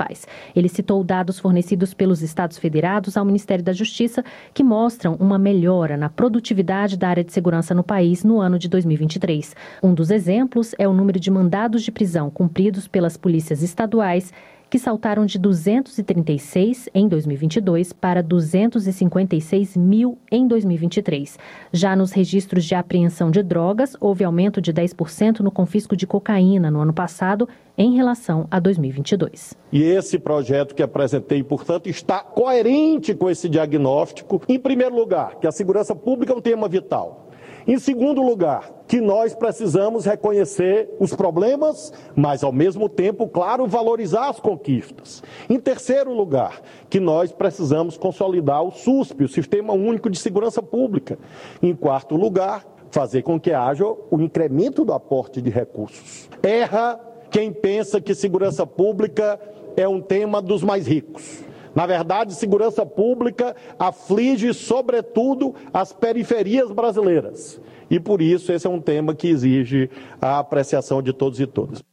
[0.56, 5.96] Ele citou dados fornecidos pelos estados federados ao Ministério da Justiça que mostram uma melhora
[5.96, 9.56] na produtividade da área de segurança no país no ano de 2023.
[9.82, 14.34] Um dos exemplos é o número de mandados de prisão cumpridos pelas polícias estaduais
[14.74, 21.38] que saltaram de 236 em 2022 para 256 mil em 2023.
[21.72, 26.72] Já nos registros de apreensão de drogas, houve aumento de 10% no confisco de cocaína
[26.72, 29.54] no ano passado em relação a 2022.
[29.72, 34.42] E esse projeto que apresentei, portanto, está coerente com esse diagnóstico.
[34.50, 37.30] Em primeiro lugar, que a segurança pública é um tema vital.
[37.66, 44.28] Em segundo lugar, que nós precisamos reconhecer os problemas, mas ao mesmo tempo, claro, valorizar
[44.30, 45.24] as conquistas.
[45.50, 51.18] Em terceiro lugar, que nós precisamos consolidar o SUSP, o Sistema Único de Segurança Pública.
[51.62, 56.30] Em quarto lugar, fazer com que haja o incremento do aporte de recursos.
[56.44, 57.00] Erra
[57.32, 59.40] quem pensa que segurança pública
[59.76, 61.44] é um tema dos mais ricos.
[61.76, 67.60] Na verdade, segurança pública aflige, sobretudo, as periferias brasileiras.
[67.90, 69.90] E por isso, esse é um tema que exige
[70.22, 71.84] a apreciação de todos e todas.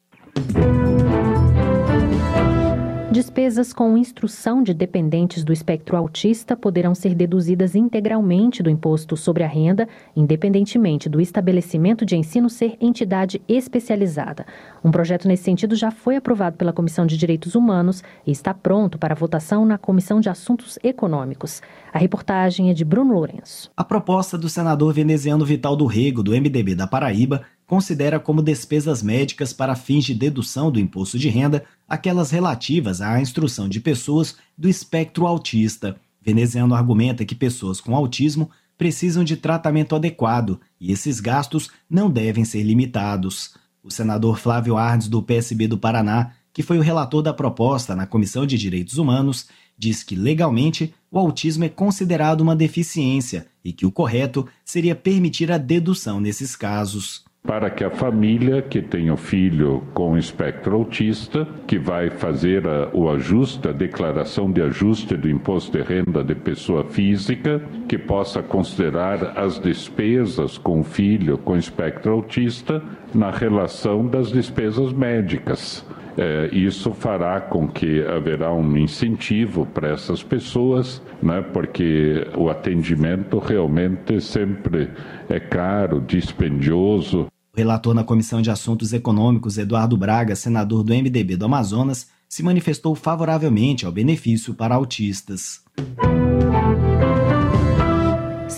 [3.21, 9.45] Despesas com instrução de dependentes do espectro autista poderão ser deduzidas integralmente do imposto sobre
[9.45, 14.47] a renda, independentemente do estabelecimento de ensino ser entidade especializada.
[14.83, 18.97] Um projeto nesse sentido já foi aprovado pela Comissão de Direitos Humanos e está pronto
[18.97, 21.61] para votação na Comissão de Assuntos Econômicos.
[21.93, 23.71] A reportagem é de Bruno Lourenço.
[23.77, 29.01] A proposta do senador veneziano Vital do Rego, do MDB da Paraíba, considera como despesas
[29.01, 34.35] médicas para fins de dedução do imposto de renda aquelas relativas à instrução de pessoas
[34.59, 35.95] do espectro autista.
[36.21, 42.45] Veneziano argumenta que pessoas com autismo precisam de tratamento adequado e esses gastos não devem
[42.45, 43.55] ser limitados.
[43.85, 48.05] O senador Flávio Ardes, do PSB do Paraná, que foi o relator da proposta na
[48.05, 49.47] Comissão de Direitos Humanos,
[49.79, 55.53] diz que legalmente o autismo é considerado uma deficiência e que o correto seria permitir
[55.53, 61.49] a dedução nesses casos para que a família que tem o filho com espectro autista,
[61.67, 66.35] que vai fazer a, o ajuste, a declaração de ajuste do imposto de renda de
[66.35, 72.83] pessoa física, que possa considerar as despesas com o filho com espectro autista
[73.15, 75.85] na relação das despesas médicas.
[76.23, 83.39] É, isso fará com que haverá um incentivo para essas pessoas, né, porque o atendimento
[83.39, 84.91] realmente sempre
[85.31, 87.29] é caro, dispendioso.
[87.55, 92.43] O relator na Comissão de Assuntos Econômicos, Eduardo Braga, senador do MDB do Amazonas, se
[92.43, 95.65] manifestou favoravelmente ao benefício para autistas.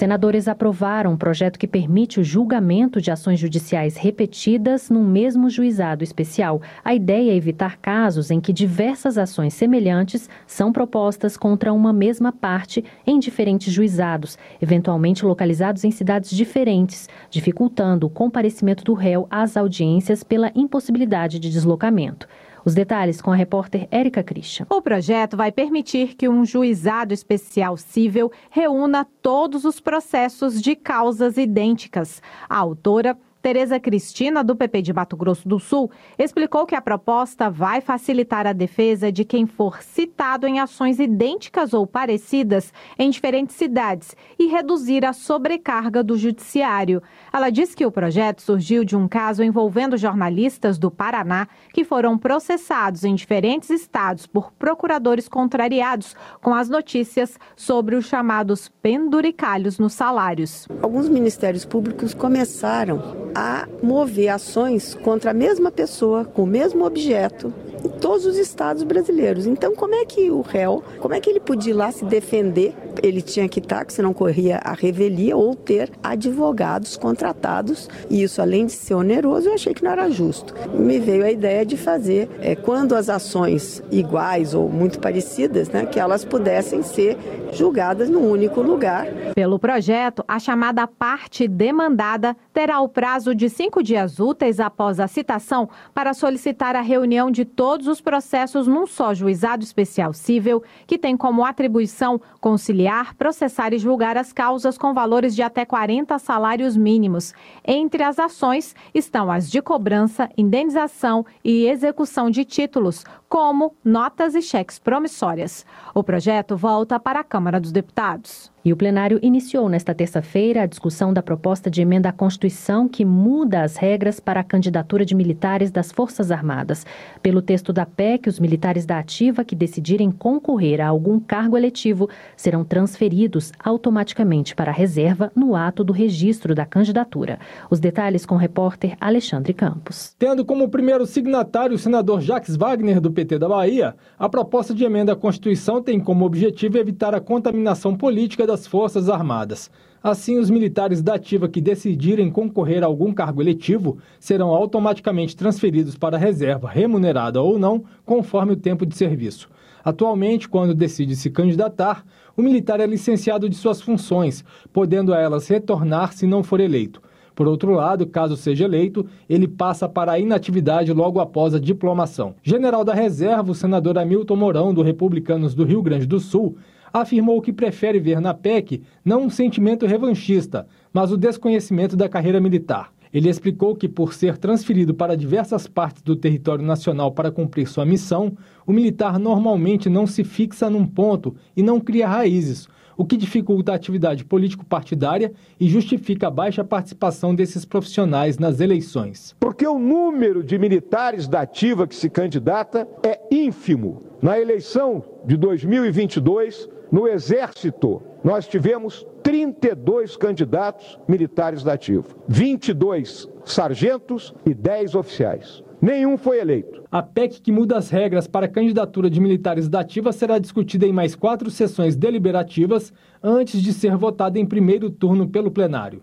[0.03, 6.03] Senadores aprovaram um projeto que permite o julgamento de ações judiciais repetidas num mesmo juizado
[6.03, 6.61] especial.
[6.85, 12.33] A ideia é evitar casos em que diversas ações semelhantes são propostas contra uma mesma
[12.33, 19.57] parte em diferentes juizados, eventualmente localizados em cidades diferentes, dificultando o comparecimento do réu às
[19.57, 22.27] audiências pela impossibilidade de deslocamento.
[22.65, 24.67] Os detalhes com a repórter Érica Christian.
[24.71, 31.37] O projeto vai permitir que um juizado especial civil reúna todos os processos de causas
[31.37, 32.23] idênticas.
[32.49, 37.51] A autora Tereza Cristina, do PP de Mato Grosso do Sul, explicou que a proposta
[37.51, 43.57] vai facilitar a defesa de quem for citado em ações idênticas ou parecidas em diferentes
[43.57, 47.03] cidades e reduzir a sobrecarga do judiciário.
[47.33, 52.17] Ela diz que o projeto surgiu de um caso envolvendo jornalistas do Paraná que foram
[52.17, 59.95] processados em diferentes estados por procuradores contrariados com as notícias sobre os chamados penduricalhos nos
[59.95, 60.69] salários.
[60.81, 67.53] Alguns ministérios públicos começaram a mover ações contra a mesma pessoa, com o mesmo objeto,
[67.85, 69.47] em todos os estados brasileiros.
[69.47, 72.75] Então, como é que o réu, como é que ele podia ir lá se defender?
[73.03, 77.89] Ele tinha que estar, senão corria a revelia, ou ter advogados contratados.
[78.09, 80.55] E isso, além de ser oneroso, eu achei que não era justo.
[80.73, 85.87] Me veio a ideia de fazer, é, quando as ações iguais ou muito parecidas, né,
[85.87, 87.17] que elas pudessem ser
[87.53, 89.07] julgadas num único lugar.
[89.35, 95.09] Pelo projeto, a chamada parte demandada terá o prazo de cinco dias úteis após a
[95.09, 100.99] citação para solicitar a reunião de todos os processos num só juizado especial civil, que
[100.99, 106.77] tem como atribuição conciliar, processar e julgar as causas com valores de até 40 salários
[106.77, 107.33] mínimos.
[107.67, 114.43] Entre as ações estão as de cobrança, indenização e execução de títulos, como notas e
[114.43, 115.65] cheques promissórias.
[115.95, 118.52] O projeto volta para a Câmara dos Deputados.
[118.65, 123.05] E o plenário iniciou nesta terça-feira a discussão da proposta de emenda à Constituição que
[123.05, 126.87] muda as regras para a candidatura de militares das Forças Armadas.
[127.21, 132.09] Pelo texto da PEC, os militares da ativa que decidirem concorrer a algum cargo eletivo
[132.37, 137.41] serão transferidos automaticamente para a reserva no ato do registro da candidatura.
[137.69, 140.15] Os detalhes com o repórter Alexandre Campos.
[140.17, 144.85] Tendo como primeiro signatário o senador Jacques Wagner, do PT da Bahia, a proposta de
[144.85, 149.71] emenda à Constituição tem como objetivo evitar a contaminação política das Forças Armadas.
[150.03, 155.97] Assim, os militares da ativa que decidirem concorrer a algum cargo eletivo serão automaticamente transferidos
[155.97, 159.49] para a reserva, remunerada ou não, conforme o tempo de serviço.
[159.83, 162.05] Atualmente, quando decide se candidatar,
[162.37, 167.01] o militar é licenciado de suas funções, podendo a elas retornar se não for eleito.
[167.35, 172.35] Por outro lado, caso seja eleito, ele passa para a inatividade logo após a diplomação.
[172.43, 176.59] General da Reserva, o senador Hamilton Mourão, do Republicanos do Rio Grande do Sul,
[176.93, 182.41] afirmou que prefere ver na PEC não um sentimento revanchista, mas o desconhecimento da carreira
[182.41, 182.93] militar.
[183.13, 187.85] Ele explicou que, por ser transferido para diversas partes do território nacional para cumprir sua
[187.85, 188.37] missão,
[188.67, 192.67] o militar normalmente não se fixa num ponto e não cria raízes,
[192.97, 199.35] o que dificulta a atividade político-partidária e justifica a baixa participação desses profissionais nas eleições.
[199.41, 204.01] Porque o número de militares da ativa que se candidata é ínfimo.
[204.23, 214.35] Na eleição de 2022, no Exército, nós tivemos 32 candidatos militares da ativa, 22 sargentos
[214.45, 215.65] e 10 oficiais.
[215.81, 216.85] Nenhum foi eleito.
[216.93, 220.87] A PEC que muda as regras para a candidatura de militares da ativa será discutida
[220.87, 226.03] em mais quatro sessões deliberativas antes de ser votada em primeiro turno pelo plenário.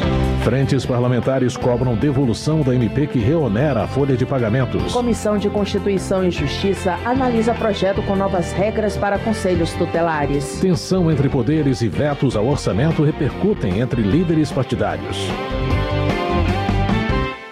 [0.43, 4.91] Frentes parlamentares cobram devolução da MP que reonera a folha de pagamentos.
[4.91, 10.59] Comissão de Constituição e Justiça analisa projeto com novas regras para conselhos tutelares.
[10.59, 15.15] Tensão entre poderes e vetos ao orçamento repercutem entre líderes partidários.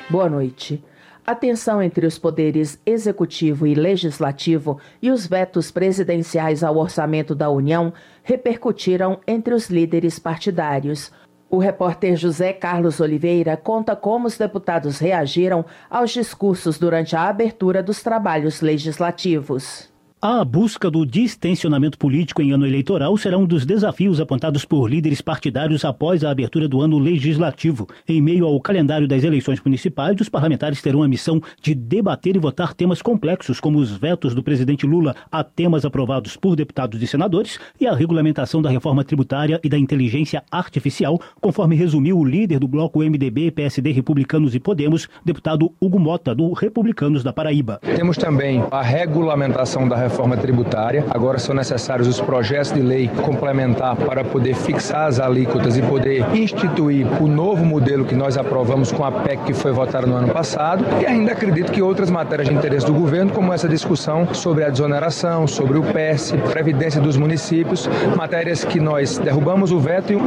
[0.10, 0.84] Boa noite.
[1.24, 7.52] A tensão entre os poderes executivo e legislativo e os vetos presidenciais ao orçamento da
[7.52, 11.12] União repercutiram entre os líderes partidários.
[11.52, 17.82] O repórter José Carlos Oliveira conta como os deputados reagiram aos discursos durante a abertura
[17.82, 19.89] dos trabalhos legislativos.
[20.22, 25.22] A busca do distensionamento político em ano eleitoral será um dos desafios apontados por líderes
[25.22, 27.88] partidários após a abertura do ano legislativo.
[28.05, 32.39] Em meio ao calendário das eleições municipais, os parlamentares terão a missão de debater e
[32.39, 37.07] votar temas complexos, como os vetos do presidente Lula a temas aprovados por deputados e
[37.07, 42.59] senadores e a regulamentação da reforma tributária e da inteligência artificial, conforme resumiu o líder
[42.59, 47.80] do bloco MDB, PSD, Republicanos e Podemos, deputado Hugo Mota, do Republicanos da Paraíba.
[47.95, 51.05] Temos também a regulamentação da reforma tributária.
[51.10, 56.26] Agora são necessários os projetos de lei complementar para poder fixar as alíquotas e poder
[56.36, 60.30] instituir o novo modelo que nós aprovamos com a PEC que foi votada no ano
[60.30, 60.86] passado.
[61.01, 64.70] E ainda acredito que outras matérias de interesse do governo, como essa discussão sobre a
[64.70, 70.22] desoneração, sobre o PES, previdência dos municípios, matérias que nós derrubamos o veto e o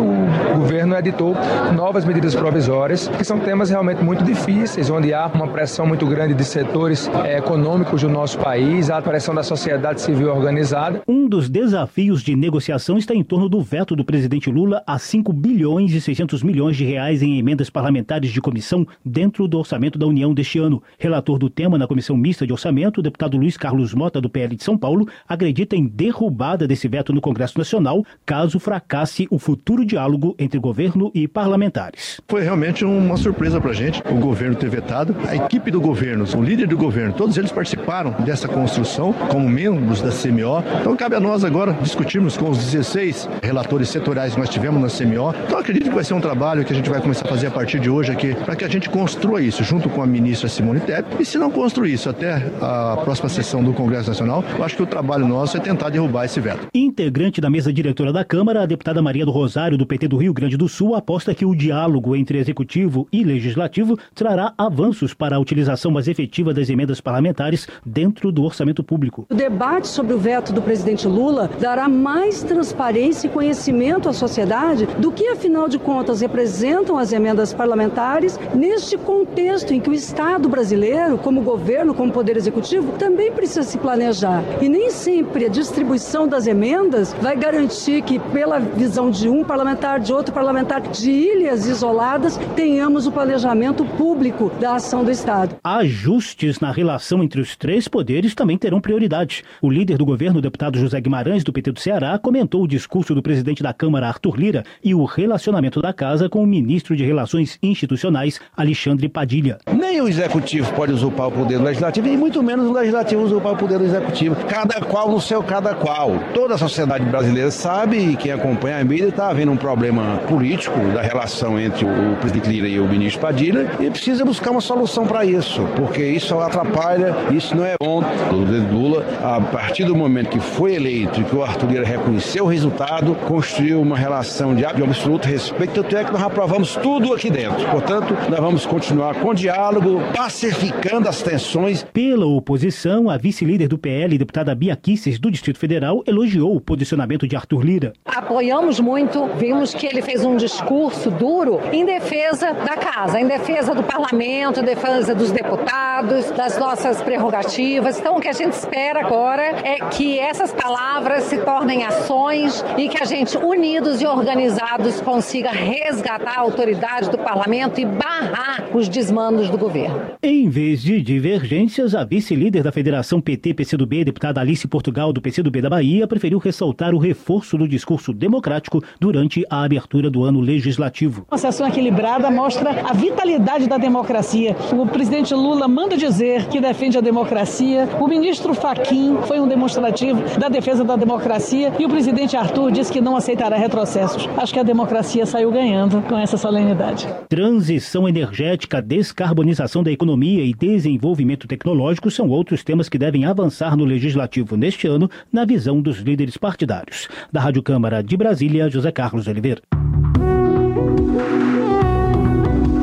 [0.57, 1.35] governo editou
[1.75, 6.35] novas medidas provisórias, que são temas realmente muito difíceis, onde há uma pressão muito grande
[6.35, 11.03] de setores é, econômicos do nosso país, a pressão da sociedade sociedade civil organizada.
[11.09, 15.33] Um dos desafios de negociação está em torno do veto do presidente Lula a 5
[15.33, 20.07] bilhões e 600 milhões de reais em emendas parlamentares de comissão dentro do orçamento da
[20.07, 20.83] União deste ano.
[20.99, 24.55] Relator do tema na Comissão Mista de Orçamento, o deputado Luiz Carlos Mota, do PL
[24.55, 29.87] de São Paulo, acredita em derrubada desse veto no Congresso Nacional caso fracasse o futuro
[29.87, 32.21] diálogo entre governo e parlamentares.
[32.29, 35.17] Foi realmente uma surpresa para a gente o governo ter vetado.
[35.27, 40.03] A equipe do governo, o líder do governo, todos eles participaram dessa construção como membros
[40.03, 40.65] da CMO.
[40.81, 44.89] Então cabe a nós agora discutirmos com os 16 relatores setoriais que nós tivemos na
[44.89, 45.35] CMO.
[45.47, 47.51] Então acredito que vai ser um trabalho que a gente vai começar a fazer a
[47.51, 50.81] partir de hoje aqui, para que a gente construa isso junto com a ministra Simone
[50.81, 51.07] Tebet.
[51.21, 54.83] E se não construir isso até a próxima sessão do Congresso Nacional, eu acho que
[54.83, 56.67] o trabalho nosso é tentar derrubar esse veto.
[56.75, 60.35] Integrante da mesa diretora da Câmara, a deputada Maria do Rosário, do PT do Rio
[60.35, 65.39] Grande do Sul, aposta que o diálogo entre executivo e legislativo trará avanços para a
[65.39, 69.27] utilização mais efetiva das emendas parlamentares dentro do orçamento público.
[69.31, 74.87] O debate sobre o veto do presidente Lula dará mais transparência e conhecimento à sociedade
[74.99, 80.49] do que, afinal de contas, representam as emendas parlamentares neste contexto em que o Estado
[80.49, 84.43] brasileiro, como governo, como poder executivo, também precisa se planejar.
[84.63, 90.01] E nem sempre a distribuição das emendas vai garantir que, pela visão de um parlamentar,
[90.01, 95.57] de outro parlamentar, de ilhas isoladas, tenhamos o planejamento público da ação do Estado.
[95.63, 99.42] Ajustes na relação entre os três poderes também terão prioridade.
[99.61, 103.15] O líder do governo, o deputado José Guimarães, do PT do Ceará, comentou o discurso
[103.15, 107.05] do presidente da Câmara, Arthur Lira, e o relacionamento da casa com o ministro de
[107.05, 109.59] Relações Institucionais, Alexandre Padilha.
[109.73, 113.53] Nem o executivo pode usurpar o poder do legislativo, e muito menos o legislativo usurpar
[113.53, 114.37] o poder do executivo.
[114.47, 116.13] Cada qual no seu cada qual.
[116.35, 120.79] Toda a sociedade brasileira sabe, e quem acompanha a mídia está havendo um problema político
[120.95, 125.07] da relação entre o presidente Lira e o ministro Padilha, e precisa buscar uma solução
[125.07, 128.03] para isso, porque isso atrapalha, isso não é bom.
[128.31, 132.45] O Lula a partir do momento que foi eleito e que o Arthur Lira reconheceu
[132.45, 137.31] o resultado, construiu uma relação de absoluto respeito, tanto é que nós aprovamos tudo aqui
[137.31, 137.67] dentro.
[137.71, 141.83] Portanto, nós vamos continuar com diálogo, pacificando as tensões.
[141.95, 147.27] Pela oposição, a vice-líder do PL, deputada Bia Kisses, do Distrito Federal, elogiou o posicionamento
[147.27, 147.93] de Arthur Lira.
[148.05, 153.75] Apoiamos muito, vimos que ele fez um discurso duro em defesa da casa, em defesa
[153.75, 157.99] do parlamento, em defesa dos deputados, das nossas prerrogativas.
[157.99, 162.89] Então, o que a gente espera agora é que essas palavras se tornem ações e
[162.89, 168.89] que a gente, unidos e organizados, consiga resgatar a autoridade do parlamento e barrar os
[168.89, 170.01] desmandos do governo.
[170.23, 175.71] Em vez de divergências, a vice-líder da Federação PT-PCdoB, deputada Alice Portugal, do PCdoB da
[175.71, 181.27] Bahia, preferiu ressaltar o reforço do discurso democrático durante a abertura do ano legislativo.
[181.31, 184.57] Uma sessão equilibrada mostra a vitalidade da democracia.
[184.73, 187.89] O presidente Lula manda dizer que defende a democracia.
[188.01, 188.55] O ministro
[189.03, 193.17] Faquim foi um demonstrativo da defesa da democracia e o presidente Arthur disse que não
[193.17, 194.29] aceitará retrocessos.
[194.37, 197.09] Acho que a democracia saiu ganhando com essa solenidade.
[197.29, 203.85] Transição energética, descarbonização da economia e desenvolvimento tecnológico são outros temas que devem avançar no
[203.85, 207.09] legislativo neste ano, na visão dos líderes partidários.
[207.33, 209.63] Da Rádio Câmara de Brasília, José Carlos Oliveira.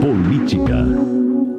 [0.02, 1.09] Política.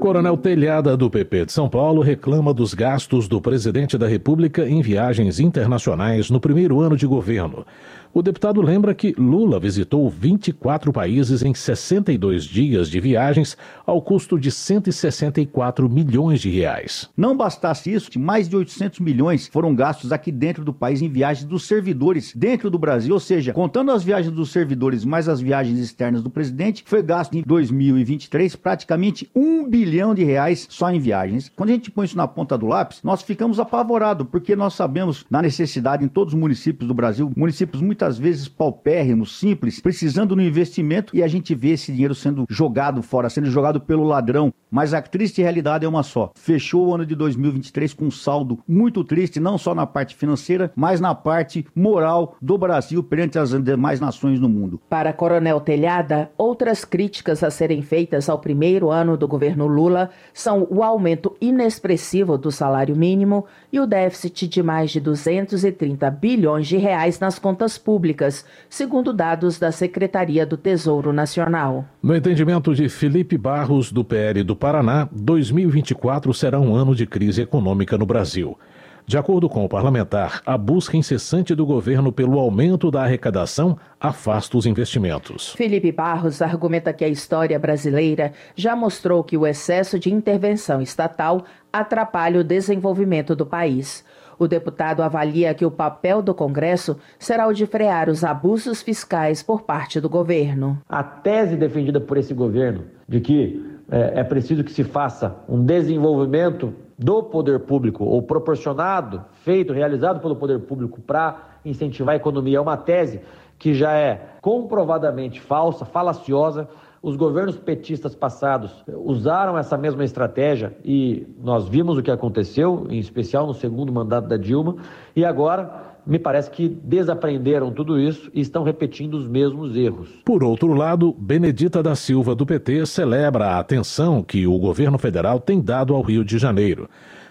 [0.01, 4.81] Coronel Telhada, do PP de São Paulo, reclama dos gastos do presidente da República em
[4.81, 7.67] viagens internacionais no primeiro ano de governo.
[8.13, 13.57] O deputado lembra que Lula visitou 24 países em 62 dias de viagens
[13.87, 17.09] ao custo de 164 milhões de reais.
[17.17, 21.45] Não bastasse isso, mais de 800 milhões foram gastos aqui dentro do país em viagens
[21.45, 25.79] dos servidores dentro do Brasil, ou seja, contando as viagens dos servidores mais as viagens
[25.79, 31.49] externas do presidente, foi gasto em 2023 praticamente um bilhão de reais só em viagens.
[31.55, 35.25] Quando a gente põe isso na ponta do lápis, nós ficamos apavorados, porque nós sabemos
[35.31, 40.35] da necessidade em todos os municípios do Brasil, municípios muito muitas vezes paupérrimos, simples, precisando
[40.35, 44.55] no investimento e a gente vê esse dinheiro sendo jogado fora, sendo jogado pelo ladrão.
[44.71, 46.31] Mas a triste realidade é uma só.
[46.35, 50.73] Fechou o ano de 2023 com um saldo muito triste, não só na parte financeira,
[50.75, 54.81] mas na parte moral do Brasil perante as demais nações no mundo.
[54.89, 60.67] Para Coronel Telhada, outras críticas a serem feitas ao primeiro ano do governo Lula são
[60.71, 66.79] o aumento inexpressivo do salário mínimo e o déficit de mais de 230 bilhões de
[66.79, 71.85] reais nas contas públicas públicas, segundo dados da Secretaria do Tesouro Nacional.
[72.01, 77.43] No entendimento de Felipe Barros, do PL do Paraná, 2024 será um ano de crise
[77.43, 78.57] econômica no Brasil.
[79.05, 84.57] De acordo com o parlamentar, a busca incessante do governo pelo aumento da arrecadação afasta
[84.57, 85.53] os investimentos.
[85.55, 91.45] Felipe Barros argumenta que a história brasileira já mostrou que o excesso de intervenção estatal
[91.73, 94.05] atrapalha o desenvolvimento do país.
[94.41, 99.43] O deputado avalia que o papel do Congresso será o de frear os abusos fiscais
[99.43, 100.79] por parte do governo.
[100.89, 105.63] A tese defendida por esse governo de que é, é preciso que se faça um
[105.63, 112.57] desenvolvimento do poder público ou proporcionado, feito, realizado pelo poder público para incentivar a economia
[112.57, 113.21] é uma tese
[113.59, 116.67] que já é comprovadamente falsa, falaciosa,
[117.03, 122.99] os governos petistas passados usaram essa mesma estratégia e nós vimos o que aconteceu, em
[122.99, 124.77] especial no segundo mandato da Dilma,
[125.17, 130.11] e agora me parece que desaprenderam tudo isso e estão repetindo os mesmos erros.
[130.25, 135.41] Por outro lado, Benedita da Silva, do PT, celebra a atenção que o governo federal
[135.41, 136.89] tem dado ao Rio de Janeiro.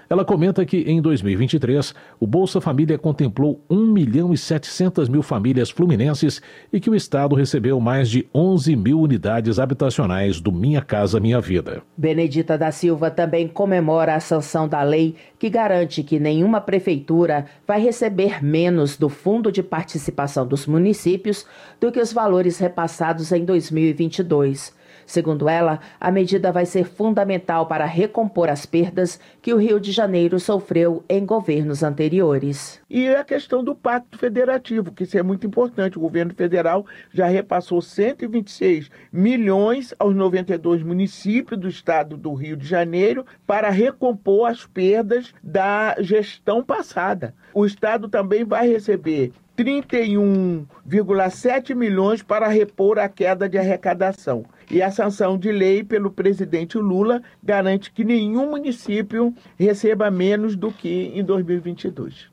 [0.10, 5.70] Ela comenta que em 2023 o Bolsa Família contemplou 1 milhão e 700 mil famílias
[5.70, 6.42] fluminenses
[6.74, 11.40] e que o Estado recebeu mais de 11 mil unidades habitacionais do Minha Casa Minha
[11.40, 11.84] Vida.
[11.96, 17.80] Benedita da Silva também comemora a sanção da lei que garante que nenhuma prefeitura vai
[17.80, 21.46] receber menos do Fundo de Participação dos Municípios
[21.80, 24.79] do que os valores repassados em 2022.
[25.10, 29.92] Segundo ela, a medida vai ser fundamental para recompor as perdas que o Rio de
[29.92, 32.80] Janeiro sofreu em governos anteriores.
[32.88, 35.98] E a questão do Pacto Federativo, que isso é muito importante.
[35.98, 42.68] O governo federal já repassou 126 milhões aos 92 municípios do estado do Rio de
[42.68, 47.34] Janeiro para recompor as perdas da gestão passada.
[47.52, 54.46] O estado também vai receber 31,7 milhões para repor a queda de arrecadação.
[54.72, 60.72] E a sanção de lei pelo presidente Lula garante que nenhum município receba menos do
[60.72, 62.30] que em 2022.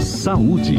[0.00, 0.76] Saúde.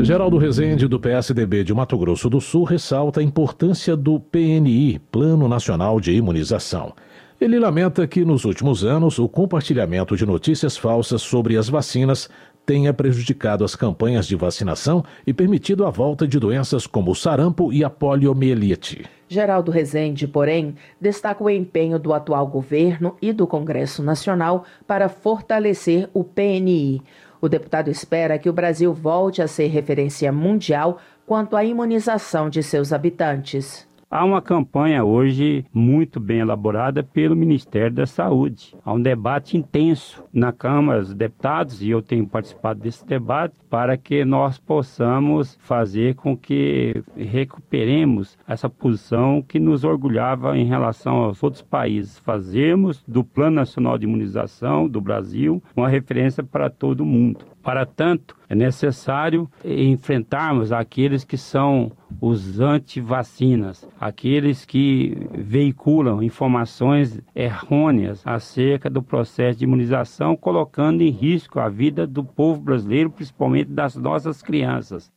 [0.00, 5.46] Geraldo Rezende, do PSDB de Mato Grosso do Sul, ressalta a importância do PNI, Plano
[5.48, 6.92] Nacional de Imunização.
[7.40, 12.28] Ele lamenta que, nos últimos anos, o compartilhamento de notícias falsas sobre as vacinas
[12.64, 17.72] tenha prejudicado as campanhas de vacinação e permitido a volta de doenças como o sarampo
[17.72, 19.04] e a poliomielite.
[19.28, 26.08] Geraldo Rezende, porém, destaca o empenho do atual governo e do Congresso Nacional para fortalecer
[26.14, 27.02] o PNI.
[27.40, 32.62] O deputado espera que o Brasil volte a ser referência mundial quanto à imunização de
[32.62, 33.86] seus habitantes.
[34.16, 38.72] Há uma campanha hoje muito bem elaborada pelo Ministério da Saúde.
[38.84, 43.96] Há um debate intenso na Câmara dos Deputados e eu tenho participado desse debate para
[43.96, 51.42] que nós possamos fazer com que recuperemos essa posição que nos orgulhava em relação aos
[51.42, 52.16] outros países.
[52.16, 57.44] Fazermos do Plano Nacional de Imunização do Brasil uma referência para todo mundo.
[57.64, 61.90] Para tanto, é necessário enfrentarmos aqueles que são
[62.20, 71.58] os anti-vacinas, aqueles que veiculam informações errôneas acerca do processo de imunização, colocando em risco
[71.58, 75.10] a vida do povo brasileiro, principalmente das nossas crianças.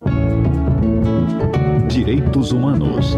[1.90, 3.18] Direitos Humanos.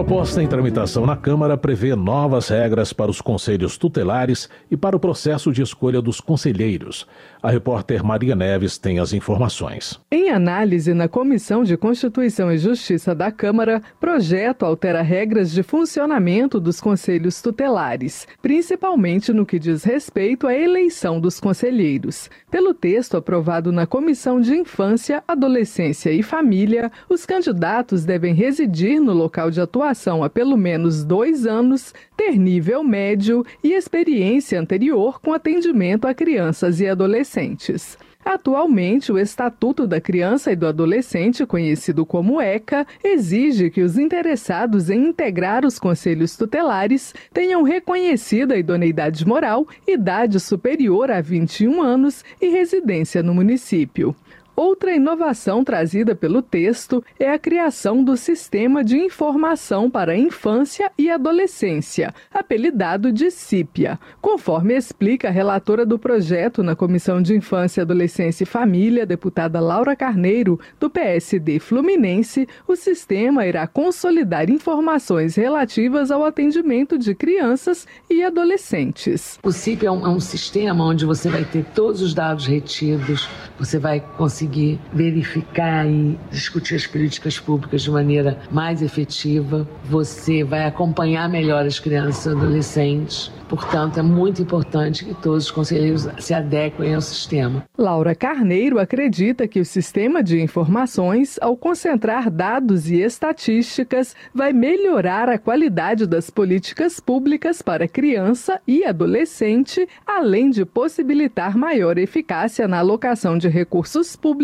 [0.00, 4.98] Proposta em tramitação na Câmara prevê novas regras para os conselhos tutelares e para o
[4.98, 7.06] processo de escolha dos conselheiros.
[7.42, 10.00] A repórter Maria Neves tem as informações.
[10.10, 16.58] Em análise na Comissão de Constituição e Justiça da Câmara, projeto altera regras de funcionamento
[16.58, 22.30] dos conselhos tutelares, principalmente no que diz respeito à eleição dos conselheiros.
[22.50, 29.12] Pelo texto aprovado na Comissão de Infância, Adolescência e Família, os candidatos devem residir no
[29.12, 29.89] local de atuação
[30.22, 36.80] há pelo menos dois anos, ter nível médio e experiência anterior com atendimento a crianças
[36.80, 37.98] e adolescentes.
[38.24, 44.90] Atualmente, o Estatuto da Criança e do Adolescente, conhecido como ECA, exige que os interessados
[44.90, 52.22] em integrar os conselhos tutelares tenham reconhecida a idoneidade moral, idade superior a 21 anos
[52.40, 54.14] e residência no município.
[54.60, 60.92] Outra inovação trazida pelo texto é a criação do Sistema de Informação para a Infância
[60.98, 63.98] e Adolescência, apelidado de CIPIA.
[64.20, 69.96] Conforme explica a relatora do projeto na Comissão de Infância, Adolescência e Família, deputada Laura
[69.96, 78.22] Carneiro, do PSD Fluminense, o sistema irá consolidar informações relativas ao atendimento de crianças e
[78.22, 79.38] adolescentes.
[79.42, 83.26] O CIPIA é um, é um sistema onde você vai ter todos os dados retidos,
[83.58, 90.42] você vai conseguir conseguir verificar e discutir as políticas públicas de maneira mais efetiva, você
[90.42, 96.08] vai acompanhar melhor as crianças e adolescentes Portanto, é muito importante que todos os conselheiros
[96.20, 97.64] se adequem ao sistema.
[97.76, 105.28] Laura Carneiro acredita que o sistema de informações, ao concentrar dados e estatísticas, vai melhorar
[105.28, 112.78] a qualidade das políticas públicas para criança e adolescente, além de possibilitar maior eficácia na
[112.78, 114.39] alocação de recursos públicos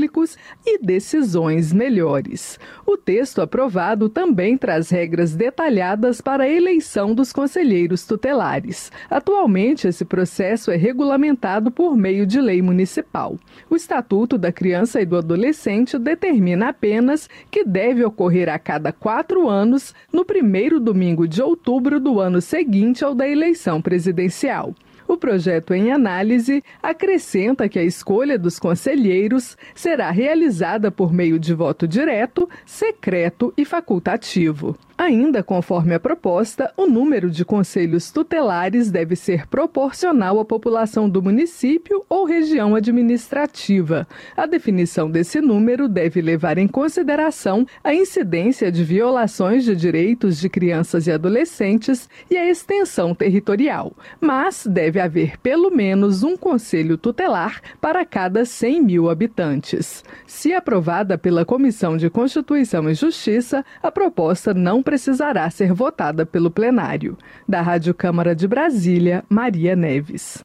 [0.64, 2.60] e decisões melhores.
[2.86, 8.92] O texto aprovado também traz regras detalhadas para a eleição dos conselheiros tutelares.
[9.08, 13.38] Atualmente, esse processo é regulamentado por meio de lei municipal.
[13.70, 19.48] O Estatuto da Criança e do Adolescente determina apenas que deve ocorrer a cada quatro
[19.48, 24.74] anos, no primeiro domingo de outubro do ano seguinte ao da eleição presidencial.
[25.08, 31.54] O projeto em análise acrescenta que a escolha dos conselheiros será realizada por meio de
[31.54, 34.76] voto direto, secreto e facultativo.
[34.98, 41.22] Ainda conforme a proposta, o número de conselhos tutelares deve ser proporcional à população do
[41.22, 44.08] município ou região administrativa.
[44.34, 50.48] A definição desse número deve levar em consideração a incidência de violações de direitos de
[50.48, 57.60] crianças e adolescentes e a extensão territorial, mas deve haver pelo menos um conselho tutelar
[57.82, 60.02] para cada 100 mil habitantes.
[60.26, 66.48] Se aprovada pela Comissão de Constituição e Justiça, a proposta não precisará ser votada pelo
[66.48, 67.18] plenário.
[67.46, 70.44] Da Rádio Câmara de Brasília, Maria Neves.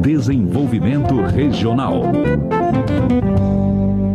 [0.00, 2.04] Desenvolvimento Regional.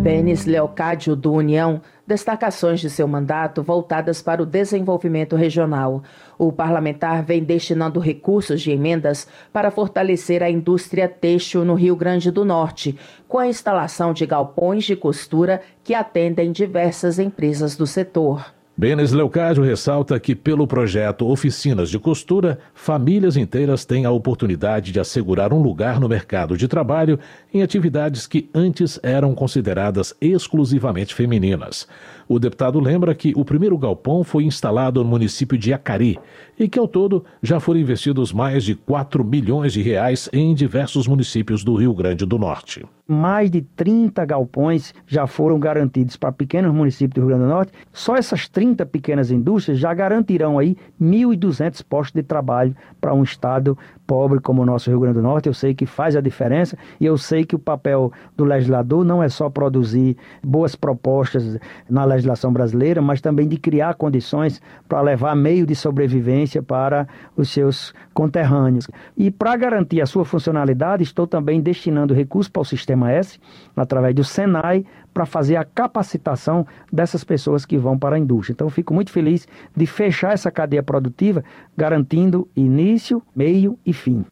[0.01, 6.03] Benes Leocádio do União destacações de seu mandato voltadas para o desenvolvimento regional.
[6.37, 12.29] O parlamentar vem destinando recursos de emendas para fortalecer a indústria têxtil no Rio Grande
[12.29, 12.97] do Norte,
[13.27, 18.53] com a instalação de galpões de costura que atendem diversas empresas do setor.
[18.77, 24.99] Benes Leocádio ressalta que, pelo projeto Oficinas de Costura, famílias inteiras têm a oportunidade de
[24.99, 27.17] assegurar um lugar no mercado de trabalho
[27.53, 31.87] em atividades que antes eram consideradas exclusivamente femininas.
[32.27, 36.17] O deputado lembra que o primeiro galpão foi instalado no município de Acari
[36.57, 41.07] e que, ao todo, já foram investidos mais de 4 milhões de reais em diversos
[41.07, 42.83] municípios do Rio Grande do Norte.
[43.07, 47.71] Mais de 30 galpões já foram garantidos para pequenos municípios do Rio Grande do Norte.
[47.93, 53.77] Só essas 30 pequenas indústrias já garantirão aí 1.200 postos de trabalho para um estado
[54.05, 55.47] pobre como o nosso Rio Grande do Norte.
[55.47, 59.21] Eu sei que faz a diferença e eu sei que o papel do legislador não
[59.21, 61.57] é só produzir boas propostas
[61.89, 67.49] na legislação brasileira, mas também de criar condições para levar meio de sobrevivência para os
[67.49, 68.87] seus conterrâneos.
[69.17, 73.39] E para garantir a sua funcionalidade, estou também destinando recursos para o Sistema S,
[73.75, 74.85] através do Senai,
[75.15, 78.53] para fazer a capacitação dessas pessoas que vão para a indústria.
[78.53, 81.41] Então, fico muito feliz de fechar essa cadeia produtiva,
[81.77, 84.25] garantindo início, meio e fim.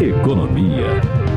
[0.00, 1.27] Economia.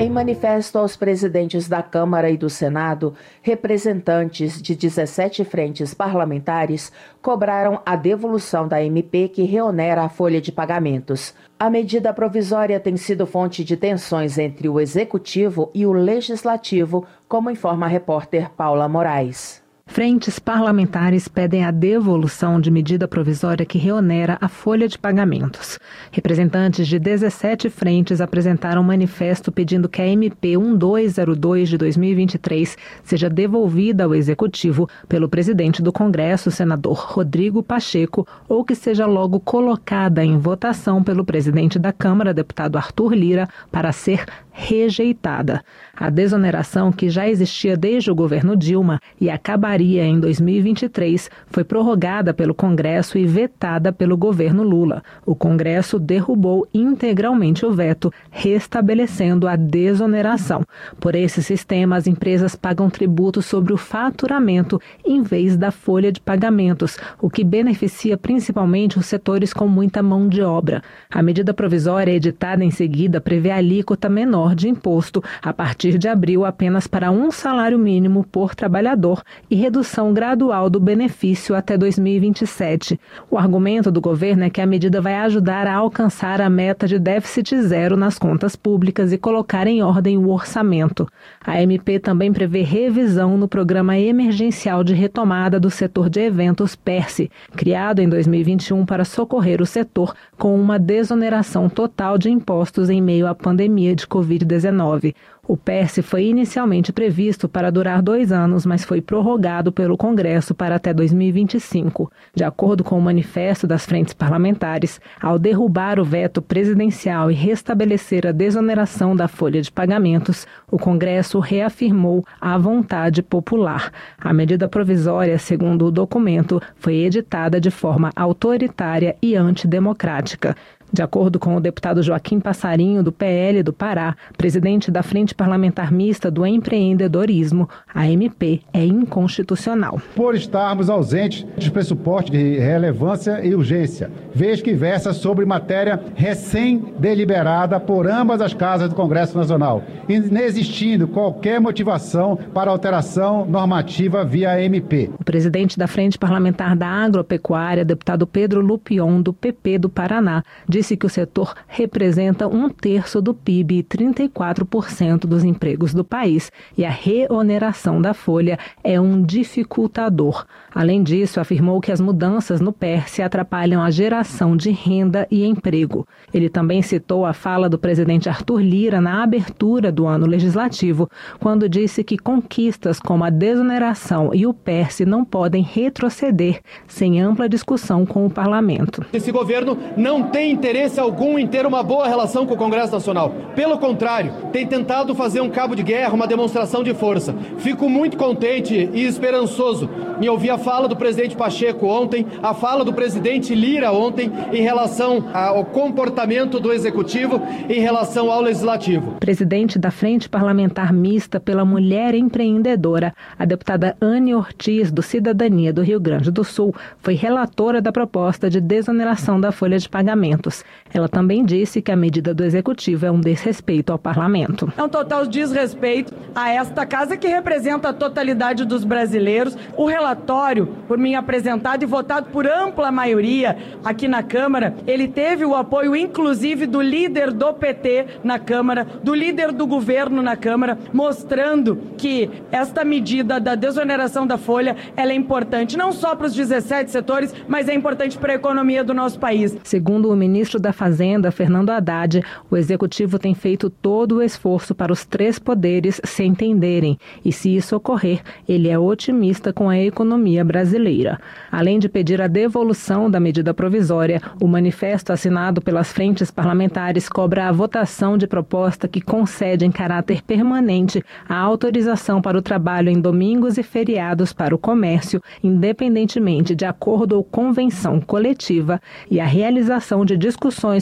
[0.00, 7.82] Em manifesto aos presidentes da Câmara e do Senado, representantes de 17 frentes parlamentares cobraram
[7.84, 11.34] a devolução da MP que reonera a folha de pagamentos.
[11.58, 17.50] A medida provisória tem sido fonte de tensões entre o executivo e o legislativo, como
[17.50, 19.67] informa a repórter Paula Moraes.
[19.88, 25.78] Frentes parlamentares pedem a devolução de medida provisória que reonera a folha de pagamentos.
[26.12, 33.30] Representantes de 17 frentes apresentaram um manifesto pedindo que a MP 1202 de 2023 seja
[33.30, 40.22] devolvida ao Executivo pelo presidente do Congresso, senador Rodrigo Pacheco, ou que seja logo colocada
[40.22, 44.26] em votação pelo presidente da Câmara, deputado Arthur Lira, para ser
[44.58, 45.62] rejeitada.
[45.96, 52.34] A desoneração, que já existia desde o governo Dilma e acabaria em 2023, foi prorrogada
[52.34, 55.02] pelo Congresso e vetada pelo governo Lula.
[55.24, 60.62] O Congresso derrubou integralmente o veto, restabelecendo a desoneração.
[60.98, 66.20] Por esse sistema, as empresas pagam tributo sobre o faturamento em vez da folha de
[66.20, 70.82] pagamentos, o que beneficia principalmente os setores com muita mão de obra.
[71.08, 76.08] A medida provisória editada em seguida prevê alíquota menor menor de imposto a partir de
[76.08, 82.98] abril apenas para um salário mínimo por trabalhador e redução gradual do benefício até 2027.
[83.30, 86.98] O argumento do governo é que a medida vai ajudar a alcançar a meta de
[86.98, 91.06] déficit zero nas contas públicas e colocar em ordem o orçamento.
[91.44, 97.30] A MP também prevê revisão no Programa Emergencial de Retomada do Setor de Eventos PERSE,
[97.56, 103.26] criado em 2021 para socorrer o setor com uma desoneração total de impostos em meio
[103.26, 104.37] à pandemia de Covid.
[104.38, 105.14] Covid-19.
[105.46, 110.74] O PERSE foi inicialmente previsto para durar dois anos, mas foi prorrogado pelo Congresso para
[110.76, 112.12] até 2025.
[112.34, 118.26] De acordo com o manifesto das frentes parlamentares, ao derrubar o veto presidencial e restabelecer
[118.26, 123.90] a desoneração da folha de pagamentos, o Congresso reafirmou a vontade popular.
[124.18, 130.54] A medida provisória, segundo o documento, foi editada de forma autoritária e antidemocrática.
[130.90, 135.92] De acordo com o deputado Joaquim Passarinho, do PL do Pará, presidente da Frente Parlamentar
[135.92, 140.00] Mista do Empreendedorismo, a MP é inconstitucional.
[140.16, 147.78] Por estarmos ausentes de pressuposto de relevância e urgência, vez que versa sobre matéria recém-deliberada
[147.78, 155.10] por ambas as casas do Congresso Nacional, inexistindo qualquer motivação para alteração normativa via MP.
[155.20, 160.42] O presidente da Frente Parlamentar da Agropecuária, deputado Pedro Lupion, do PP do Paraná,
[160.78, 166.52] disse que o setor representa um terço do PIB e 34% dos empregos do país
[166.76, 170.46] e a reoneração da folha é um dificultador.
[170.72, 176.06] Além disso, afirmou que as mudanças no PERSE atrapalham a geração de renda e emprego.
[176.32, 181.10] Ele também citou a fala do presidente Arthur Lira na abertura do ano legislativo,
[181.40, 187.48] quando disse que conquistas como a desoneração e o PERSE não podem retroceder sem ampla
[187.48, 189.04] discussão com o parlamento.
[189.12, 192.92] Esse governo não tem interesse interesse algum em ter uma boa relação com o Congresso
[192.92, 193.32] Nacional.
[193.56, 197.34] Pelo contrário, tem tentado fazer um cabo de guerra, uma demonstração de força.
[197.56, 199.88] Fico muito contente e esperançoso
[200.20, 204.60] em ouvir a fala do presidente Pacheco ontem, a fala do presidente Lira ontem em
[204.60, 209.12] relação ao comportamento do executivo em relação ao legislativo.
[209.20, 215.82] Presidente da Frente Parlamentar Mista pela Mulher Empreendedora, a deputada Anne Ortiz, do Cidadania do
[215.82, 220.57] Rio Grande do Sul, foi relatora da proposta de desoneração da folha de pagamentos.
[220.92, 224.72] Ela também disse que a medida do executivo é um desrespeito ao parlamento.
[224.76, 229.56] É um total desrespeito a esta casa que representa a totalidade dos brasileiros.
[229.76, 235.44] O relatório, por mim apresentado e votado por ampla maioria aqui na Câmara, ele teve
[235.44, 240.78] o apoio inclusive do líder do PT na Câmara, do líder do governo na Câmara,
[240.92, 246.34] mostrando que esta medida da desoneração da folha ela é importante não só para os
[246.34, 249.56] 17 setores, mas é importante para a economia do nosso país.
[249.64, 254.92] Segundo o ministro da Fazenda, Fernando Haddad, o executivo tem feito todo o esforço para
[254.92, 260.44] os três poderes se entenderem e, se isso ocorrer, ele é otimista com a economia
[260.44, 261.20] brasileira.
[261.50, 267.48] Além de pedir a devolução da medida provisória, o manifesto assinado pelas frentes parlamentares cobra
[267.48, 273.00] a votação de proposta que concede em caráter permanente a autorização para o trabalho em
[273.00, 278.80] domingos e feriados para o comércio, independentemente de acordo ou convenção coletiva,
[279.10, 280.37] e a realização de discussões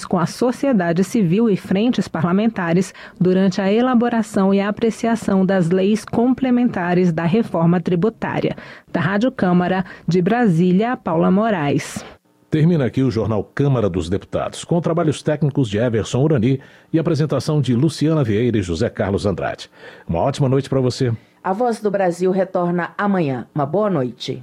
[0.09, 6.05] com a sociedade civil e frentes parlamentares durante a elaboração e a apreciação das leis
[6.05, 8.57] complementares da reforma tributária.
[8.93, 12.05] Da Rádio Câmara, de Brasília, Paula Moraes.
[12.51, 16.61] Termina aqui o Jornal Câmara dos Deputados, com trabalhos técnicos de Everson Urani
[16.93, 19.69] e apresentação de Luciana Vieira e José Carlos Andrade.
[20.09, 21.13] Uma ótima noite para você.
[21.43, 23.47] A Voz do Brasil retorna amanhã.
[23.55, 24.43] Uma boa noite.